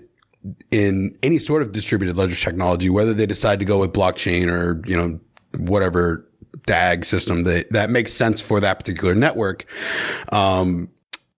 [0.70, 4.88] in any sort of distributed ledger technology, whether they decide to go with blockchain or
[4.88, 5.20] you know
[5.57, 6.28] whatever
[6.66, 9.66] DAG system that, that makes sense for that particular network.
[10.32, 10.89] Um,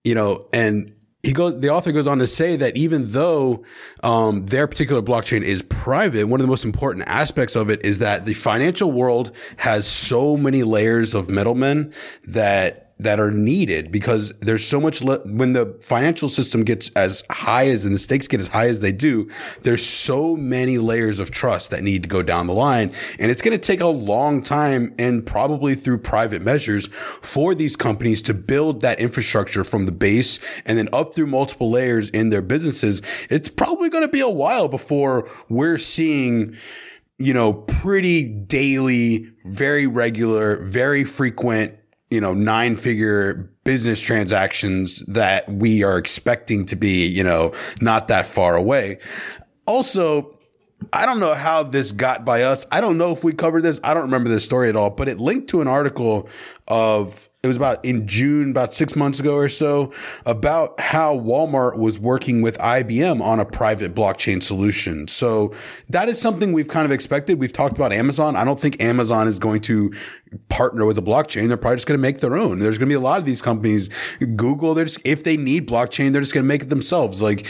[0.04, 3.64] you know, and he goes, the author goes on to say that even though,
[4.02, 7.98] um, their particular blockchain is private, one of the most important aspects of it is
[7.98, 11.92] that the financial world has so many layers of middlemen
[12.28, 17.22] that that are needed because there's so much le- when the financial system gets as
[17.30, 19.28] high as and the stakes get as high as they do
[19.62, 22.92] there's so many layers of trust that need to go down the line.
[23.18, 27.76] And it's going to take a long time and probably through private measures for these
[27.76, 32.30] companies to build that infrastructure from the base and then up through multiple layers in
[32.30, 33.02] their businesses.
[33.30, 36.56] It's probably going to be a while before we're seeing
[37.20, 41.74] you know, pretty daily, very regular, very frequent
[42.10, 48.08] you know, nine figure business transactions that we are expecting to be, you know, not
[48.08, 48.98] that far away.
[49.66, 50.38] Also,
[50.92, 52.66] I don't know how this got by us.
[52.70, 53.80] I don't know if we covered this.
[53.82, 56.28] I don't remember this story at all, but it linked to an article
[56.66, 59.92] of it was about in June, about six months ago or so,
[60.26, 65.06] about how Walmart was working with IBM on a private blockchain solution.
[65.06, 65.54] So
[65.88, 67.38] that is something we've kind of expected.
[67.38, 68.34] We've talked about Amazon.
[68.34, 69.92] I don't think Amazon is going to
[70.48, 71.46] partner with a blockchain.
[71.46, 72.58] They're probably just going to make their own.
[72.58, 73.88] There's going to be a lot of these companies.
[74.18, 77.22] Google, they're just, if they need blockchain, they're just going to make it themselves.
[77.22, 77.46] Like,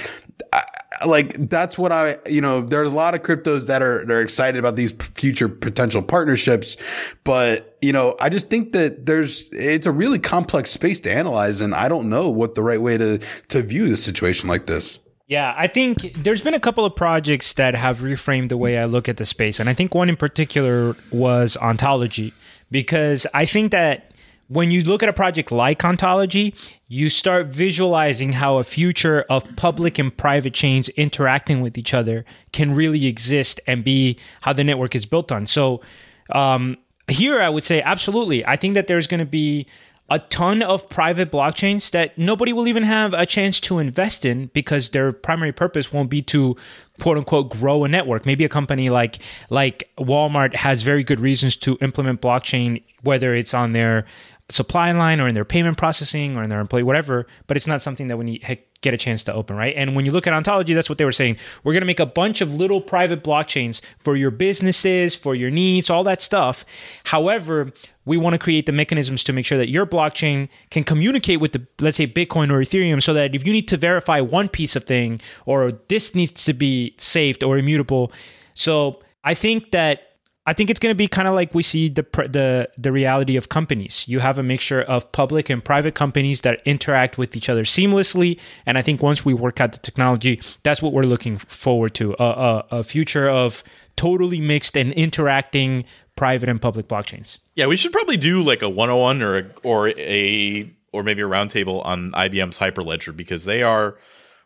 [0.53, 0.65] I,
[1.07, 4.59] like that's what I, you know, there's a lot of cryptos that are, they're excited
[4.59, 6.77] about these future potential partnerships,
[7.25, 11.61] but you know, I just think that there's, it's a really complex space to analyze.
[11.61, 13.19] And I don't know what the right way to,
[13.49, 14.99] to view the situation like this.
[15.29, 18.87] Yeah, I think there's been a couple of projects that have reframed the way I
[18.87, 19.61] look at the space.
[19.61, 22.33] And I think one in particular was Ontology,
[22.71, 24.13] because I think that
[24.49, 26.55] when you look at a project like Ontology,
[26.89, 32.25] you start visualizing how a future of public and private chains interacting with each other
[32.53, 35.47] can really exist and be how the network is built on.
[35.47, 35.83] So,
[36.31, 36.79] um,
[37.09, 38.45] here I would say absolutely.
[38.45, 39.67] I think that there's going to be
[40.11, 44.47] a ton of private blockchains that nobody will even have a chance to invest in
[44.55, 46.57] because their primary purpose won't be to
[47.01, 48.25] quote unquote grow a network.
[48.25, 49.19] Maybe a company like
[49.51, 54.07] like Walmart has very good reasons to implement blockchain whether it's on their
[54.51, 57.83] supply line or in their payment processing or in their employee whatever, but it's not
[57.83, 59.75] something that we need get a chance to open, right?
[59.77, 61.37] And when you look at ontology, that's what they were saying.
[61.65, 65.51] We're going to make a bunch of little private blockchains for your businesses, for your
[65.51, 66.65] needs, all that stuff.
[67.07, 67.73] However,
[68.05, 71.53] we want to create the mechanisms to make sure that your blockchain can communicate with
[71.53, 74.77] the let's say Bitcoin or Ethereum so that if you need to verify one piece
[74.77, 78.13] of thing or this needs to be saved or immutable.
[78.55, 80.08] So, I think that
[80.49, 83.37] I think it's going to be kind of like we see the the the reality
[83.37, 84.07] of companies.
[84.09, 88.41] You have a mixture of public and private companies that interact with each other seamlessly,
[88.65, 92.17] and I think once we work out the technology, that's what we're looking forward to
[92.19, 93.63] a, a, a future of
[93.97, 95.85] totally mixed and interacting
[96.17, 97.39] private and public blockchains.
[97.55, 101.29] Yeah, we should probably do like a 101 or a, or a or maybe a
[101.29, 103.99] roundtable on IBM's Hyperledger because they are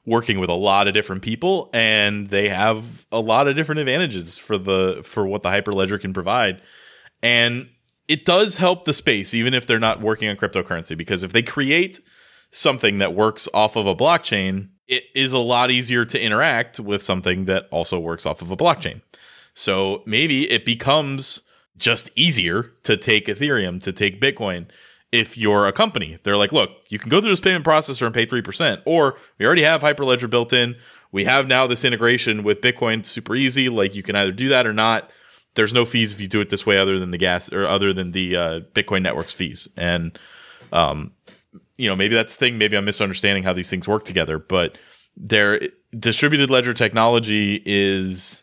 [0.04, 4.36] working with a lot of different people and they have a lot of different advantages
[4.36, 6.60] for the for what the hyperledger can provide.
[7.22, 7.68] And
[8.08, 11.42] it does help the space even if they're not working on cryptocurrency because if they
[11.42, 12.00] create
[12.50, 17.02] something that works off of a blockchain it is a lot easier to interact with
[17.02, 19.00] something that also works off of a blockchain.
[19.54, 21.40] So maybe it becomes
[21.78, 24.66] just easier to take ethereum to take bitcoin
[25.12, 26.18] if you're a company.
[26.22, 29.46] They're like, look, you can go through this payment processor and pay 3%, or we
[29.46, 30.74] already have Hyperledger built in.
[31.12, 33.68] We have now this integration with Bitcoin super easy.
[33.68, 35.10] Like you can either do that or not.
[35.54, 37.92] There's no fees if you do it this way other than the gas or other
[37.92, 39.68] than the uh, Bitcoin network's fees.
[39.76, 40.18] And,
[40.72, 41.12] um,
[41.76, 42.56] you know, maybe that's the thing.
[42.56, 44.78] Maybe I'm misunderstanding how these things work together, but
[45.14, 45.60] their
[45.98, 48.42] distributed ledger technology is,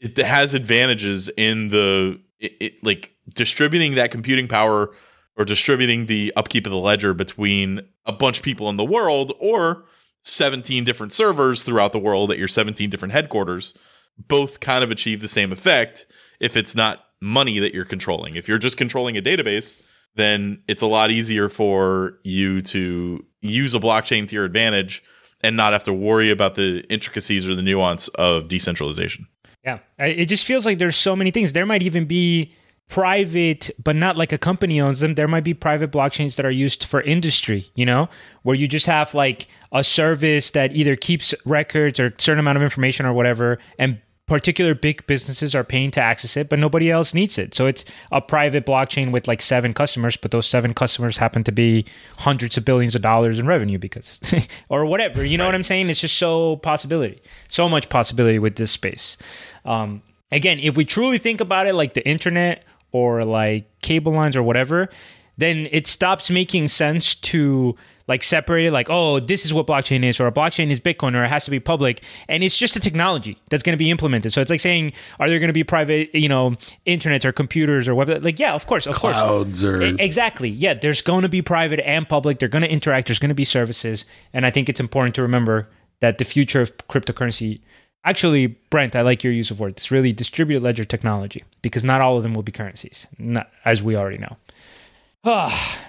[0.00, 4.94] it has advantages in the, it, it like distributing that computing power
[5.36, 9.32] or distributing the upkeep of the ledger between a bunch of people in the world
[9.38, 9.84] or
[10.24, 13.74] 17 different servers throughout the world at your 17 different headquarters
[14.18, 16.06] both kind of achieve the same effect
[16.40, 18.36] if it's not money that you're controlling.
[18.36, 19.80] If you're just controlling a database,
[20.14, 25.02] then it's a lot easier for you to use a blockchain to your advantage
[25.42, 29.26] and not have to worry about the intricacies or the nuance of decentralization.
[29.64, 29.78] Yeah.
[29.98, 31.52] It just feels like there's so many things.
[31.52, 32.52] There might even be
[32.88, 35.14] private, but not like a company owns them.
[35.14, 38.08] There might be private blockchains that are used for industry, you know,
[38.42, 42.62] where you just have like a service that either keeps records or certain amount of
[42.62, 47.14] information or whatever and particular big businesses are paying to access it, but nobody else
[47.14, 47.54] needs it.
[47.54, 51.52] So it's a private blockchain with like seven customers, but those seven customers happen to
[51.52, 51.86] be
[52.18, 54.20] hundreds of billions of dollars in revenue because,
[54.68, 55.24] or whatever.
[55.24, 55.48] You know right.
[55.48, 55.90] what I'm saying?
[55.90, 59.16] It's just so possibility, so much possibility with this space.
[59.64, 62.64] Um, again, if we truly think about it like the internet
[62.96, 64.88] or like cable lines or whatever,
[65.36, 67.76] then it stops making sense to
[68.08, 71.16] like separate it like oh this is what blockchain is or a blockchain is bitcoin
[71.16, 72.02] or it has to be public.
[72.28, 74.32] And it's just a technology that's going to be implemented.
[74.32, 77.86] So it's like saying are there going to be private you know internets or computers
[77.88, 80.48] or web like yeah of course of clouds course or exactly.
[80.48, 82.38] Yeah there's going to be private and public.
[82.38, 83.08] They're going to interact.
[83.08, 84.06] There's going to be services.
[84.32, 85.68] And i think it's important to remember
[86.00, 87.60] that the future of cryptocurrency
[88.06, 92.00] actually brent i like your use of words it's really distributed ledger technology because not
[92.00, 94.36] all of them will be currencies not, as we already know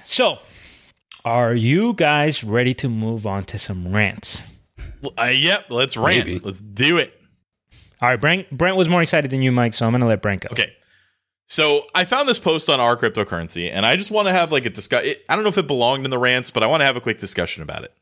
[0.04, 0.40] so
[1.28, 4.44] are you guys ready to move on to some rants?
[5.18, 6.26] Uh, yep, let's rant.
[6.26, 6.40] Maybe.
[6.40, 7.14] Let's do it.
[8.02, 8.50] All right, Brent.
[8.50, 9.74] Brent was more excited than you, Mike.
[9.74, 10.50] So I'm going to let Brent go.
[10.54, 10.72] Okay.
[11.46, 14.66] So I found this post on our cryptocurrency, and I just want to have like
[14.66, 15.04] a discuss.
[15.30, 17.02] I don't know if it belonged in the rants, but I want to have a
[17.02, 17.94] quick discussion about it.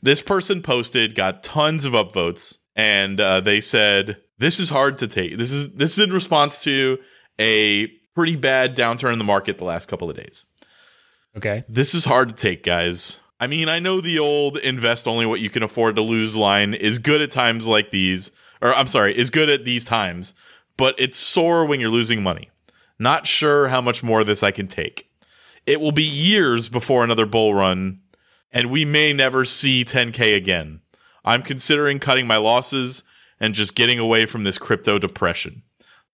[0.00, 5.06] This person posted, got tons of upvotes, and uh, they said this is hard to
[5.06, 5.38] take.
[5.38, 6.98] This is this is in response to
[7.38, 10.46] a pretty bad downturn in the market the last couple of days.
[11.36, 11.64] Okay.
[11.68, 13.20] This is hard to take, guys.
[13.40, 16.72] I mean, I know the old invest only what you can afford to lose line
[16.72, 18.30] is good at times like these,
[18.62, 20.34] or I'm sorry, is good at these times,
[20.76, 22.50] but it's sore when you're losing money.
[22.98, 25.10] Not sure how much more of this I can take.
[25.66, 28.00] It will be years before another bull run,
[28.52, 30.80] and we may never see 10K again.
[31.24, 33.02] I'm considering cutting my losses
[33.40, 35.62] and just getting away from this crypto depression.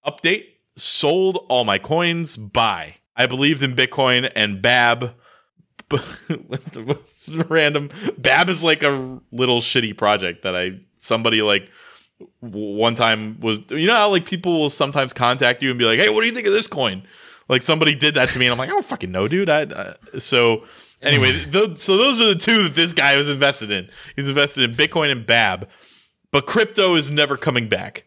[0.06, 0.46] Update
[0.76, 2.36] sold all my coins.
[2.36, 2.96] Buy.
[3.16, 5.14] I believed in Bitcoin and Bab.
[7.48, 11.68] random Bab is like a little shitty project that I somebody like
[12.40, 15.98] one time was you know how like people will sometimes contact you and be like,
[15.98, 17.02] "Hey, what do you think of this coin?"
[17.48, 19.62] Like somebody did that to me, and I'm like, "I don't fucking know, dude." I,
[19.62, 20.64] I so
[21.02, 23.88] anyway, th- so those are the two that this guy was invested in.
[24.16, 25.68] He's invested in Bitcoin and Bab,
[26.30, 28.04] but crypto is never coming back.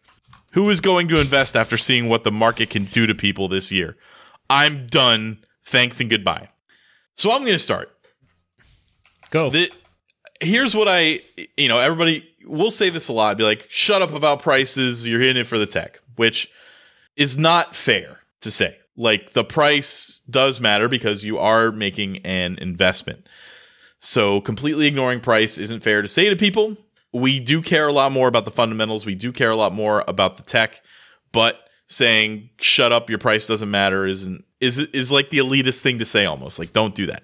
[0.52, 3.72] Who is going to invest after seeing what the market can do to people this
[3.72, 3.98] year?
[4.50, 5.44] I'm done.
[5.66, 6.50] Thanks and goodbye.
[7.16, 7.92] So I'm going to start.
[9.32, 9.50] Go.
[9.50, 9.72] The,
[10.40, 11.22] here's what I,
[11.58, 13.38] you know, everybody will say this a lot.
[13.38, 15.08] Be like, shut up about prices.
[15.08, 16.52] You're in it for the tech, which
[17.16, 18.78] is not fair to say.
[18.96, 23.28] Like the price does matter because you are making an investment.
[24.00, 26.78] So completely ignoring price isn't fair to say to people.
[27.12, 29.06] We do care a lot more about the fundamentals.
[29.06, 30.82] We do care a lot more about the tech,
[31.32, 36.00] but saying "shut up, your price doesn't matter" isn't is is like the elitist thing
[36.00, 36.58] to say almost.
[36.58, 37.24] Like, don't do that.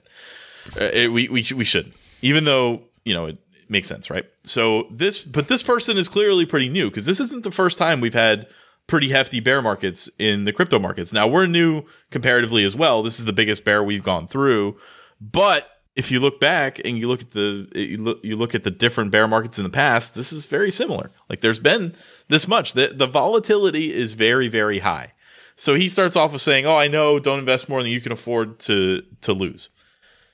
[0.80, 3.38] Uh, it, we we we should, even though you know it
[3.70, 4.26] makes sense, right?
[4.44, 8.02] So this, but this person is clearly pretty new because this isn't the first time
[8.02, 8.48] we've had
[8.90, 11.14] pretty hefty bear markets in the crypto markets.
[11.14, 13.02] Now we're new comparatively as well.
[13.04, 14.78] This is the biggest bear we've gone through,
[15.22, 18.64] but if you look back and you look at the you look, you look at
[18.64, 21.12] the different bear markets in the past, this is very similar.
[21.30, 21.96] Like there's been
[22.28, 22.74] this much.
[22.74, 25.14] The the volatility is very very high.
[25.56, 28.12] So he starts off with saying, "Oh, I know, don't invest more than you can
[28.12, 29.70] afford to to lose."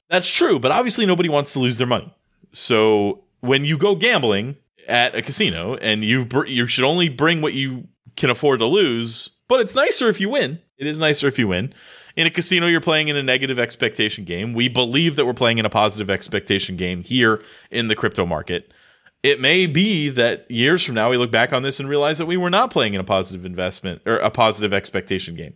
[0.09, 2.13] That's true, but obviously nobody wants to lose their money.
[2.51, 7.41] So when you go gambling at a casino and you br- you should only bring
[7.41, 10.59] what you can afford to lose, but it's nicer if you win.
[10.77, 11.73] It is nicer if you win.
[12.15, 14.53] In a casino, you're playing in a negative expectation game.
[14.53, 18.73] We believe that we're playing in a positive expectation game here in the crypto market.
[19.21, 22.25] It may be that years from now we look back on this and realize that
[22.25, 25.55] we were not playing in a positive investment or a positive expectation game.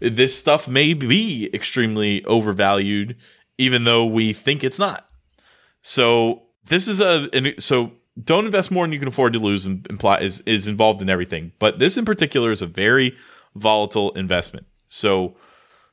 [0.00, 3.16] This stuff may be extremely overvalued,
[3.56, 5.08] even though we think it's not.
[5.80, 7.92] So this is a so
[8.22, 11.52] don't invest more than you can afford to lose imply is is involved in everything.
[11.58, 13.16] But this in particular is a very
[13.54, 14.66] volatile investment.
[14.88, 15.36] So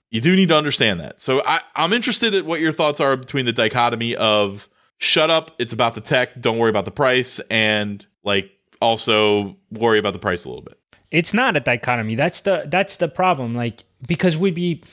[0.09, 1.21] you do need to understand that.
[1.21, 4.67] So I, I'm interested at what your thoughts are between the dichotomy of
[4.97, 8.51] shut up, it's about the tech, don't worry about the price, and like
[8.81, 10.77] also worry about the price a little bit.
[11.09, 12.15] It's not a dichotomy.
[12.15, 13.55] That's the that's the problem.
[13.55, 14.83] Like because we'd be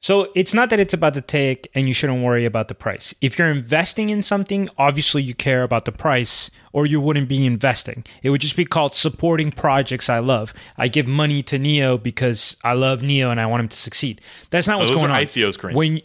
[0.00, 3.14] So it's not that it's about the take and you shouldn't worry about the price.
[3.20, 7.44] If you're investing in something, obviously you care about the price or you wouldn't be
[7.44, 8.04] investing.
[8.22, 10.54] It would just be called supporting projects I love.
[10.76, 14.20] I give money to Neo because I love Neo and I want him to succeed.
[14.50, 15.16] That's not oh, what's Those going on.
[15.16, 15.74] ICOs, Kareem.
[15.74, 16.00] When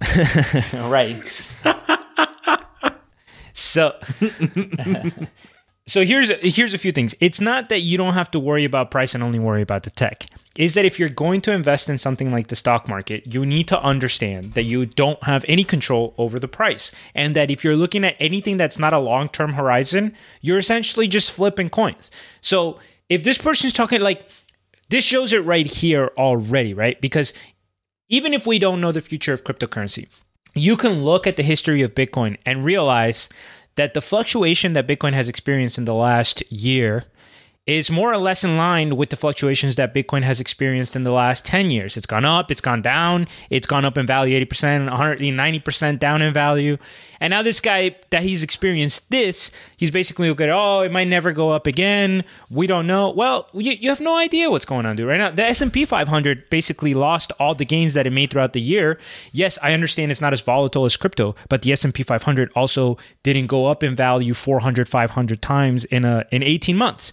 [0.90, 1.16] right.
[3.52, 3.94] so
[5.86, 7.14] so here's here's a few things.
[7.20, 9.90] It's not that you don't have to worry about price and only worry about the
[9.90, 10.26] tech.
[10.56, 13.68] Is that if you're going to invest in something like the stock market, you need
[13.68, 16.92] to understand that you don't have any control over the price.
[17.14, 21.30] And that if you're looking at anything that's not a long-term horizon, you're essentially just
[21.30, 22.10] flipping coins.
[22.40, 22.80] So
[23.10, 24.26] if this person's talking like
[24.88, 27.00] this shows it right here already, right?
[27.00, 27.32] Because
[28.08, 30.08] even if we don't know the future of cryptocurrency,
[30.54, 33.28] you can look at the history of Bitcoin and realize
[33.76, 37.04] that the fluctuation that Bitcoin has experienced in the last year
[37.66, 41.10] is more or less in line with the fluctuations that Bitcoin has experienced in the
[41.10, 41.96] last 10 years.
[41.96, 46.32] It's gone up, it's gone down, it's gone up in value 80%, 190% down in
[46.32, 46.78] value.
[47.18, 51.08] And now this guy that he's experienced this, he's basically looking at, oh, it might
[51.08, 52.22] never go up again.
[52.50, 53.10] We don't know.
[53.10, 55.08] Well, you, you have no idea what's going on, dude.
[55.08, 58.60] Right now, the S&P 500 basically lost all the gains that it made throughout the
[58.60, 58.96] year.
[59.32, 63.48] Yes, I understand it's not as volatile as crypto, but the S&P 500 also didn't
[63.48, 67.10] go up in value 400, 500 times in a in 18 months.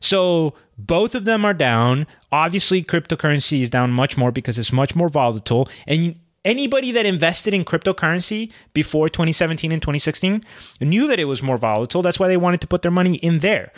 [0.00, 2.06] So both of them are down.
[2.32, 5.68] Obviously, cryptocurrency is down much more because it's much more volatile.
[5.86, 10.42] And anybody that invested in cryptocurrency before 2017 and 2016
[10.80, 12.02] knew that it was more volatile.
[12.02, 13.72] That's why they wanted to put their money in there,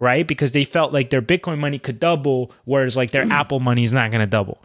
[0.00, 0.26] right?
[0.26, 3.30] Because they felt like their Bitcoin money could double, whereas like their mm.
[3.30, 4.62] Apple money is not going to double.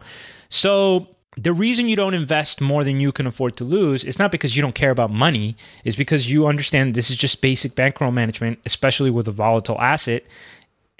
[0.48, 4.32] So the reason you don't invest more than you can afford to lose is not
[4.32, 8.10] because you don't care about money, is because you understand this is just basic bankroll
[8.10, 10.24] management, especially with a volatile asset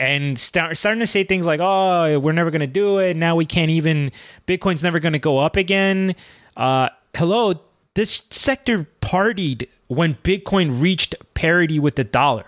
[0.01, 3.17] and start, starting to say things like, "Oh, we're never going to do it.
[3.17, 4.11] Now we can't even.
[4.49, 6.17] Bitcoin's never going to go up again."
[6.57, 7.61] Uh, hello,
[7.95, 12.47] this sector partied when Bitcoin reached parity with the dollar.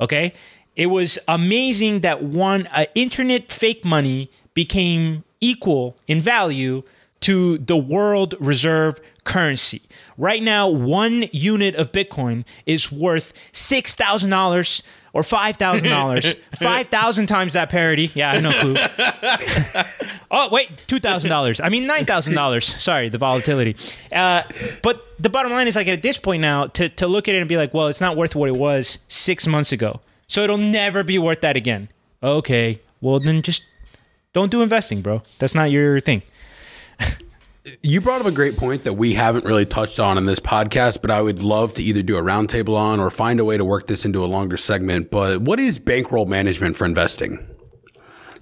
[0.00, 0.32] Okay,
[0.76, 6.84] it was amazing that one uh, internet fake money became equal in value
[7.22, 9.82] to the world reserve currency.
[10.18, 16.34] Right now, one unit of Bitcoin is worth six thousand dollars or five thousand dollars,
[16.56, 18.10] five thousand times that parity.
[18.14, 18.74] Yeah, I have no clue.
[20.30, 21.60] oh wait, two thousand dollars.
[21.60, 22.66] I mean nine thousand dollars.
[22.66, 23.76] Sorry, the volatility.
[24.12, 24.42] Uh,
[24.82, 27.38] but the bottom line is like at this point now to to look at it
[27.38, 30.58] and be like, well, it's not worth what it was six months ago, so it'll
[30.58, 31.88] never be worth that again.
[32.22, 33.64] Okay, well then just
[34.32, 35.22] don't do investing, bro.
[35.38, 36.22] That's not your thing.
[37.82, 41.00] You brought up a great point that we haven't really touched on in this podcast,
[41.00, 43.64] but I would love to either do a roundtable on or find a way to
[43.64, 45.10] work this into a longer segment.
[45.12, 47.46] But what is bankroll management for investing?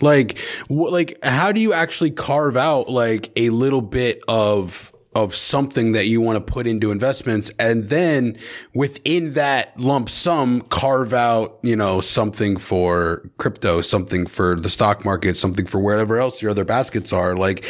[0.01, 0.39] Like,
[0.69, 5.91] wh- like, how do you actually carve out like a little bit of of something
[5.93, 8.39] that you want to put into investments and then
[8.75, 15.05] within that lump sum carve out you know something for crypto something for the stock
[15.05, 17.65] market something for wherever else your other baskets are like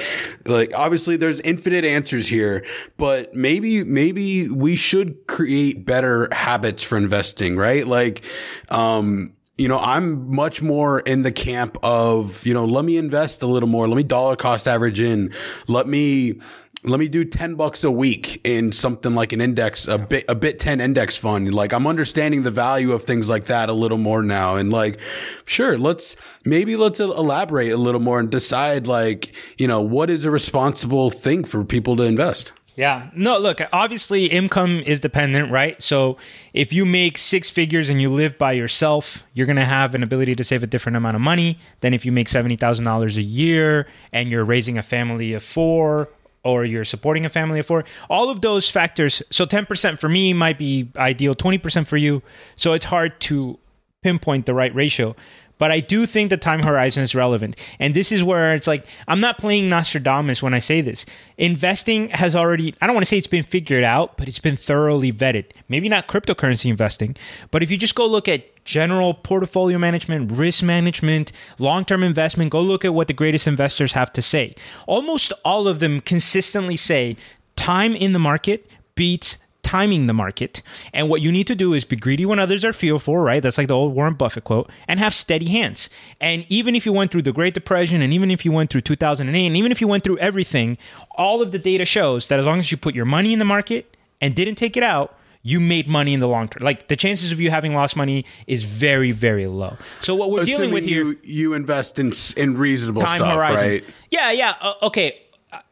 [0.45, 2.65] like obviously there's infinite answers here
[2.99, 8.23] but maybe maybe we should create better habits for investing right like
[8.69, 13.43] um you know, I'm much more in the camp of, you know, let me invest
[13.43, 13.87] a little more.
[13.87, 15.35] Let me dollar cost average in.
[15.69, 16.41] Let me,
[16.83, 20.35] let me do 10 bucks a week in something like an index, a bit, a
[20.35, 21.55] bit 10 index fund.
[21.55, 24.55] Like I'm understanding the value of things like that a little more now.
[24.55, 24.99] And like,
[25.45, 30.25] sure, let's, maybe let's elaborate a little more and decide like, you know, what is
[30.25, 32.53] a responsible thing for people to invest?
[32.77, 33.11] Yeah.
[33.15, 35.81] No, look, obviously income is dependent, right?
[35.83, 36.17] So
[36.55, 40.03] if you make six figures and you live by yourself, you're going to have an
[40.03, 43.87] ability to save a different amount of money than if you make $70,000 a year
[44.15, 46.09] and you're raising a family of four
[46.43, 47.85] or you're supporting a family of four.
[48.09, 49.23] All of those factors.
[49.31, 52.23] So 10% for me might be ideal, 20% for you.
[52.57, 53.59] So it's hard to
[54.03, 55.15] pinpoint the right ratio.
[55.59, 57.55] But I do think the time horizon is relevant.
[57.79, 61.05] And this is where it's like, I'm not playing Nostradamus when I say this.
[61.37, 64.57] Investing has already, I don't want to say it's been figured out, but it's been
[64.57, 65.51] thoroughly vetted.
[65.69, 67.15] Maybe not cryptocurrency investing,
[67.51, 72.51] but if you just go look at general portfolio management, risk management, long term investment,
[72.51, 74.55] go look at what the greatest investors have to say.
[74.87, 77.17] Almost all of them consistently say
[77.57, 80.63] time in the market beats timing the market.
[80.93, 83.43] And what you need to do is be greedy when others are fearful, right?
[83.43, 85.89] That's like the old Warren Buffett quote, and have steady hands.
[86.21, 88.81] And even if you went through the Great Depression, and even if you went through
[88.81, 90.77] 2008, and even if you went through everything,
[91.13, 93.45] all of the data shows that as long as you put your money in the
[93.45, 96.63] market and didn't take it out, you made money in the long term.
[96.63, 99.77] Like the chances of you having lost money is very, very low.
[100.03, 103.35] So what we're dealing Assuming with here, you, you invest in, in reasonable time stuff,
[103.35, 103.67] horizon.
[103.67, 103.85] right?
[104.11, 104.55] Yeah, yeah.
[104.61, 105.21] Uh, okay.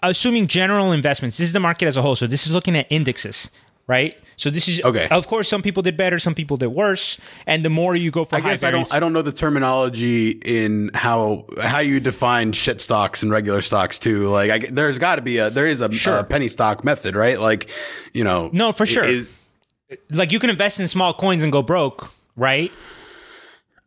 [0.02, 1.36] assuming general investments.
[1.38, 2.16] This is the market as a whole.
[2.16, 3.50] So this is looking at indexes,
[3.86, 4.16] right?
[4.36, 5.08] So this is Okay.
[5.10, 8.24] Of course, some people did better, some people did worse, and the more you go
[8.24, 8.94] for I high guess I don't.
[8.94, 13.98] I don't know the terminology in how how you define shit stocks and regular stocks
[13.98, 14.28] too.
[14.28, 16.18] Like, I, there's got to be a there is a, sure.
[16.18, 17.40] a penny stock method, right?
[17.40, 17.68] Like,
[18.12, 19.04] you know, No, for sure.
[19.04, 19.34] is-
[20.10, 22.72] like you can invest in small coins and go broke, right?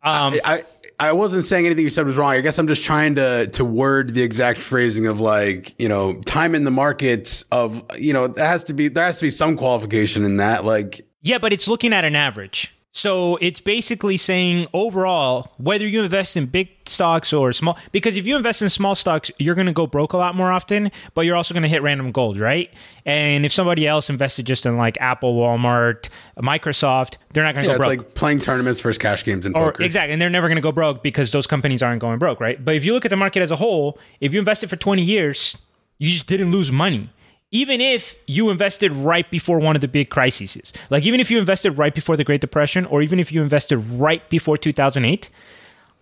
[0.03, 0.63] Um, I
[0.99, 2.33] I wasn't saying anything you said was wrong.
[2.33, 6.21] I guess I'm just trying to to word the exact phrasing of like you know
[6.21, 9.29] time in the markets of you know there has to be there has to be
[9.31, 10.63] some qualification in that.
[10.65, 12.73] Like, Yeah, but it's looking at an average.
[12.93, 18.27] So it's basically saying overall, whether you invest in big stocks or small, because if
[18.27, 21.21] you invest in small stocks, you're going to go broke a lot more often, but
[21.21, 22.69] you're also going to hit random gold, right?
[23.05, 27.71] And if somebody else invested just in like Apple, Walmart, Microsoft, they're not going to
[27.71, 27.93] yeah, go broke.
[27.93, 29.83] it's like playing tournaments versus cash games in or poker.
[29.83, 32.63] exactly, and they're never going to go broke because those companies aren't going broke, right?
[32.63, 35.01] But if you look at the market as a whole, if you invested for 20
[35.01, 35.57] years,
[35.97, 37.09] you just didn't lose money.
[37.51, 41.37] Even if you invested right before one of the big crises, like even if you
[41.37, 45.29] invested right before the Great Depression, or even if you invested right before 2008,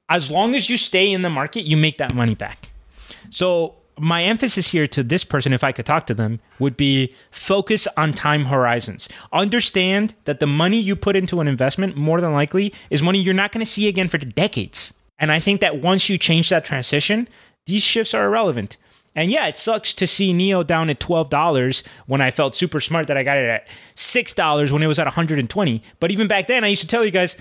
[0.10, 2.70] as long as you stay in the market, you make that money back.
[3.32, 7.14] So my emphasis here to this person, if I could talk to them, would be
[7.32, 9.10] focus on time horizons.
[9.34, 13.34] Understand that the money you put into an investment, more than likely, is money you're
[13.34, 14.94] not going to see again for decades.
[15.18, 17.28] And I think that once you change that transition,
[17.66, 18.78] these shifts are irrelevant.
[19.20, 22.80] And yeah, it sucks to see Neo down at twelve dollars when I felt super
[22.80, 25.82] smart that I got it at six dollars when it was at 120.
[26.00, 27.36] But even back then, I used to tell you guys,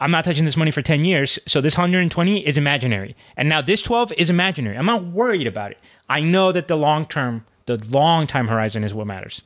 [0.00, 1.36] I'm not touching this money for 10 years.
[1.46, 3.16] So this 120 is imaginary.
[3.36, 4.78] And now this 12 is imaginary.
[4.78, 5.78] I'm not worried about it.
[6.08, 9.42] I know that the long term, the long time horizon is what matters.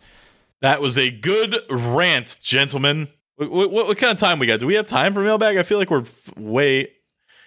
[0.60, 3.08] That was a good rant, gentlemen.
[3.36, 4.60] What, what, what kind of time we got?
[4.60, 5.56] Do we have time for mailbag?
[5.56, 6.04] I feel like we're
[6.36, 6.88] way.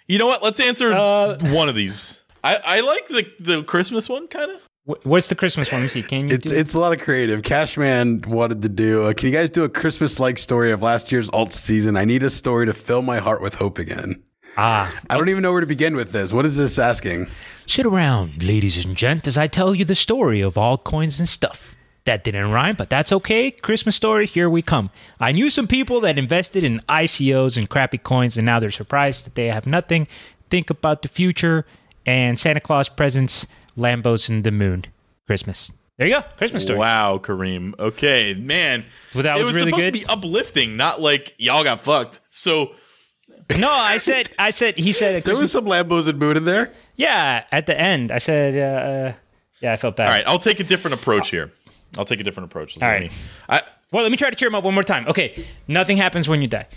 [0.08, 0.42] You know what?
[0.42, 2.22] Let's answer Uh, one of these.
[2.46, 4.62] I, I like the the Christmas one, kind of.
[5.04, 5.82] What's the Christmas one?
[5.82, 6.04] Let me see.
[6.04, 7.42] Can you It's do it's a lot of creative.
[7.42, 9.06] Cashman wanted to do.
[9.06, 11.98] Uh, can you guys do a Christmas like story of last year's alt season?
[11.98, 14.22] I need a story to fill my heart with hope again.
[14.58, 14.94] Ah.
[15.10, 16.32] I don't even know where to begin with this.
[16.32, 17.28] What is this asking?
[17.66, 21.76] Sit around, ladies and gents, as I tell you the story of altcoins and stuff.
[22.06, 23.50] That didn't rhyme, but that's okay.
[23.50, 24.92] Christmas story, here we come.
[25.20, 29.26] I knew some people that invested in ICOs and crappy coins, and now they're surprised
[29.26, 30.08] that they have nothing.
[30.52, 31.66] Think about the future
[32.06, 33.48] and Santa Claus presents,
[33.78, 34.86] Lambos and the moon.
[35.28, 35.72] Christmas.
[35.98, 36.22] There you go.
[36.38, 36.78] Christmas story.
[36.80, 37.74] Wow, Kareem.
[37.80, 38.86] Okay, man.
[39.14, 40.00] Well, that it was was really supposed good.
[40.02, 42.20] to be uplifting, not like y'all got fucked.
[42.32, 42.74] So
[43.58, 46.72] No, I said, I said, he said, There was some Lambos and Moon in there.
[46.96, 48.12] yeah, at the end.
[48.12, 49.14] I said, uh, uh,
[49.62, 50.08] yeah, I felt bad.
[50.08, 51.52] All right, I'll take a different approach here.
[51.98, 52.76] I'll take a different approach.
[52.78, 53.02] All Let right.
[53.04, 55.08] me- I, Well, let me try to cheer him up one more time.
[55.08, 56.68] Okay, nothing happens when you die.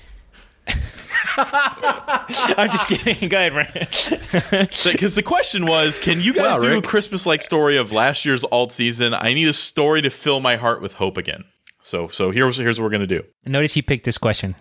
[2.59, 3.29] I'm just kidding.
[3.29, 4.67] Go ahead, Brian.
[4.85, 6.85] because the question was, can you guys Wow, do Rick.
[6.85, 9.15] a Christmas-like story of last year's alt season?
[9.15, 11.45] I need a story to fill my heart with hope again.
[11.83, 13.23] So, so here's here's what we're gonna do.
[13.47, 14.55] Notice he picked this question.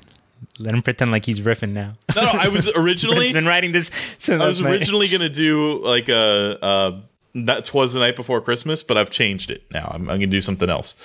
[0.60, 1.94] Let him pretend like he's riffing now.
[2.16, 4.78] No, no, I was originally He's been writing this since I was last night.
[4.78, 7.00] originally gonna do like a uh,
[7.36, 9.90] that twas the night before Christmas, but I've changed it now.
[9.94, 10.96] I'm, I'm gonna do something else.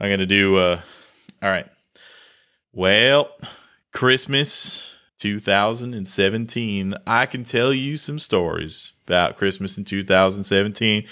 [0.00, 0.56] I'm gonna do.
[0.56, 0.80] Uh,
[1.42, 1.66] all right.
[2.72, 3.30] Well,
[3.92, 4.91] Christmas
[5.22, 6.94] 2017.
[7.06, 11.02] I can tell you some stories about Christmas in 2017.
[11.02, 11.08] It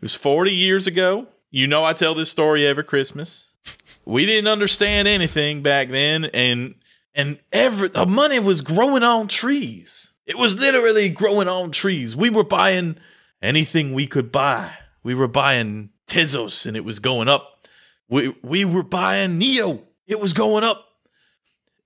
[0.00, 1.26] was 40 years ago.
[1.50, 3.48] You know, I tell this story every Christmas.
[4.06, 6.74] We didn't understand anything back then, and
[7.14, 10.10] and every the money was growing on trees.
[10.24, 12.16] It was literally growing on trees.
[12.16, 12.96] We were buying
[13.42, 14.72] anything we could buy.
[15.02, 17.66] We were buying Tezos, and it was going up.
[18.08, 19.82] We we were buying Neo.
[20.06, 20.86] It was going up.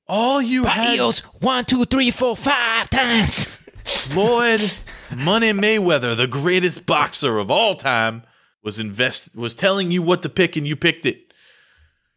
[0.07, 1.01] All you had
[1.41, 3.45] one, two, three, four, five times.
[3.85, 4.75] Floyd
[5.15, 8.23] Money Mayweather, the greatest boxer of all time,
[8.63, 11.33] was invest was telling you what to pick and you picked it.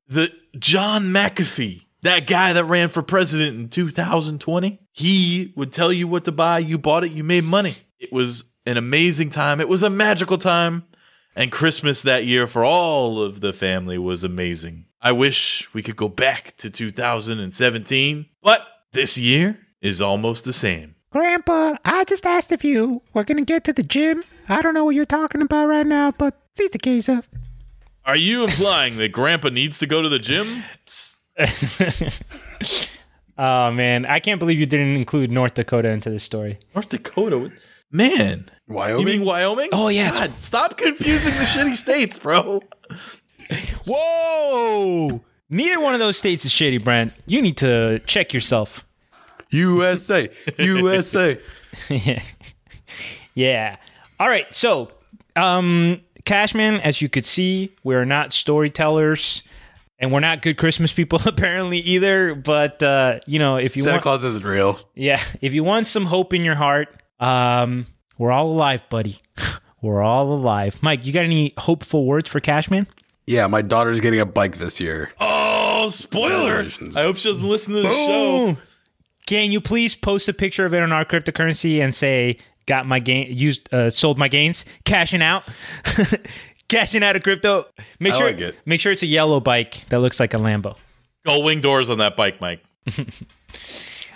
[0.07, 6.07] The John McAfee, that guy that ran for president in 2020, he would tell you
[6.07, 7.75] what to buy, you bought it, you made money.
[7.99, 9.59] It was an amazing time.
[9.59, 10.85] It was a magical time.
[11.37, 14.85] And Christmas that year for all of the family was amazing.
[14.99, 20.95] I wish we could go back to 2017, but this year is almost the same.
[21.11, 24.23] Grandpa, I just asked if you were going to get to the gym.
[24.49, 27.29] I don't know what you're talking about right now, but please take care of yourself.
[28.03, 30.63] Are you implying that Grandpa needs to go to the gym?
[33.39, 34.07] Oh, man.
[34.07, 36.57] I can't believe you didn't include North Dakota into this story.
[36.73, 37.51] North Dakota,
[37.91, 38.49] man.
[38.67, 38.99] Wyoming.
[39.07, 39.69] You mean Wyoming?
[39.71, 42.61] Oh, yeah, God, stop confusing the shitty states, bro.
[43.85, 45.21] Whoa!
[45.49, 47.13] Neither one of those states is shitty, Brent.
[47.25, 48.85] You need to check yourself.
[49.51, 50.29] USA.
[50.57, 51.39] USA.
[53.33, 53.77] yeah.
[54.19, 54.53] All right.
[54.53, 54.91] So,
[55.35, 59.43] um, Cashman, as you could see, we're not storytellers.
[59.99, 62.35] And we're not good Christmas people apparently either.
[62.35, 64.79] But uh, you know, if you Santa want, Claus isn't real.
[64.93, 67.85] yeah, if you want some hope in your heart, um,
[68.17, 69.17] we're all alive, buddy.
[69.81, 70.77] we're all alive.
[70.81, 72.87] Mike, you got any hopeful words for Cashman?
[73.25, 75.11] Yeah, my daughter's getting a bike this year.
[75.19, 76.65] Oh, spoiler!
[76.95, 78.57] I hope she doesn't listen to the show.
[79.25, 82.99] Can you please post a picture of it on our cryptocurrency and say, "Got my
[82.99, 85.43] gain, used, uh, sold my gains, cashing out,
[86.69, 87.65] cashing out of crypto."
[87.99, 88.61] Make I sure, like it.
[88.65, 90.77] make sure it's a yellow bike that looks like a Lambo.
[91.25, 92.63] Go wing doors on that bike, Mike.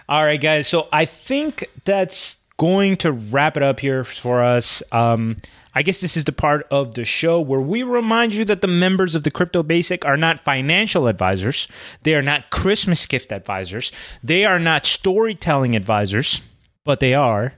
[0.08, 0.70] All right, guys.
[0.70, 4.84] So I think that's going to wrap it up here for us.
[4.92, 5.38] Um,
[5.74, 8.68] I guess this is the part of the show where we remind you that the
[8.68, 11.68] members of the Crypto Basic are not financial advisors.
[12.04, 13.92] They are not Christmas gift advisors.
[14.24, 16.42] They are not storytelling advisors,
[16.86, 17.56] but they are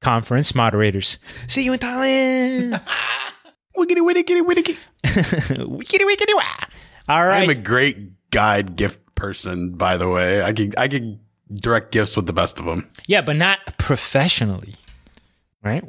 [0.00, 1.18] conference moderators.
[1.46, 2.80] See you in Thailand.
[3.76, 4.78] Wiggity, wiggity, wiggity.
[5.04, 6.64] Wickety, wickety, wah.
[7.10, 7.42] All right.
[7.42, 10.42] I'm a great guide gift person, by the way.
[10.42, 11.20] I can I can
[11.52, 12.90] direct gifts with the best of them.
[13.06, 14.74] Yeah, but not professionally,
[15.62, 15.84] right?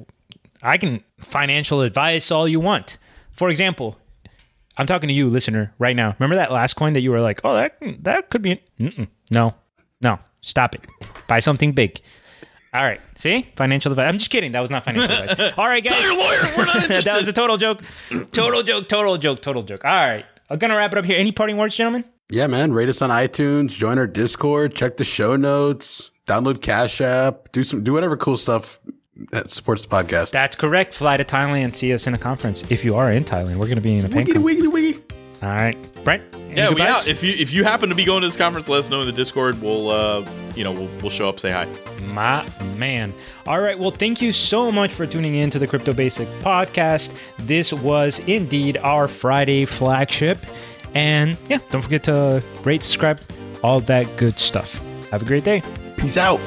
[0.61, 2.97] I can financial advice all you want.
[3.31, 3.97] For example,
[4.77, 6.15] I'm talking to you, listener, right now.
[6.19, 9.07] Remember that last coin that you were like, "Oh, that that could be." Mm-mm.
[9.31, 9.53] No,
[10.01, 10.85] no, stop it.
[11.27, 11.99] Buy something big.
[12.73, 14.07] All right, see, financial advice.
[14.09, 14.51] I'm just kidding.
[14.51, 15.53] That was not financial advice.
[15.57, 15.93] All right, guys.
[15.93, 17.11] Tell your lawyer we're not interested.
[17.11, 17.81] that was a total joke.
[18.31, 18.87] Total joke.
[18.87, 19.41] Total joke.
[19.41, 19.85] Total joke.
[19.85, 21.17] All right, I'm gonna wrap it up here.
[21.17, 22.03] Any parting words, gentlemen?
[22.29, 22.73] Yeah, man.
[22.73, 27.63] Rate us on iTunes, join our Discord, check the show notes, download Cash App, do
[27.63, 28.79] some do whatever cool stuff
[29.31, 30.31] that supports the podcast.
[30.31, 30.93] That's correct.
[30.93, 31.63] Fly to Thailand.
[31.63, 32.69] and See us in a conference.
[32.69, 34.35] If you are in Thailand, we're gonna be in a Wiggity, pancake.
[34.37, 35.01] wiggity, wiggity.
[35.43, 36.23] All right, Brent.
[36.35, 37.07] any Yeah, we out.
[37.07, 39.05] If you if you happen to be going to this conference, let us know in
[39.07, 39.61] the Discord.
[39.61, 40.25] We'll uh
[40.55, 41.67] you know we'll we'll show up, say hi.
[42.13, 43.13] My man.
[43.45, 43.77] All right.
[43.79, 47.15] Well, thank you so much for tuning in to the Crypto Basic podcast.
[47.37, 50.39] This was indeed our Friday flagship.
[50.97, 53.21] And yeah, don't forget to rate, subscribe,
[53.61, 54.81] all that good stuff.
[55.11, 55.61] Have a great day.
[55.95, 56.39] Peace out.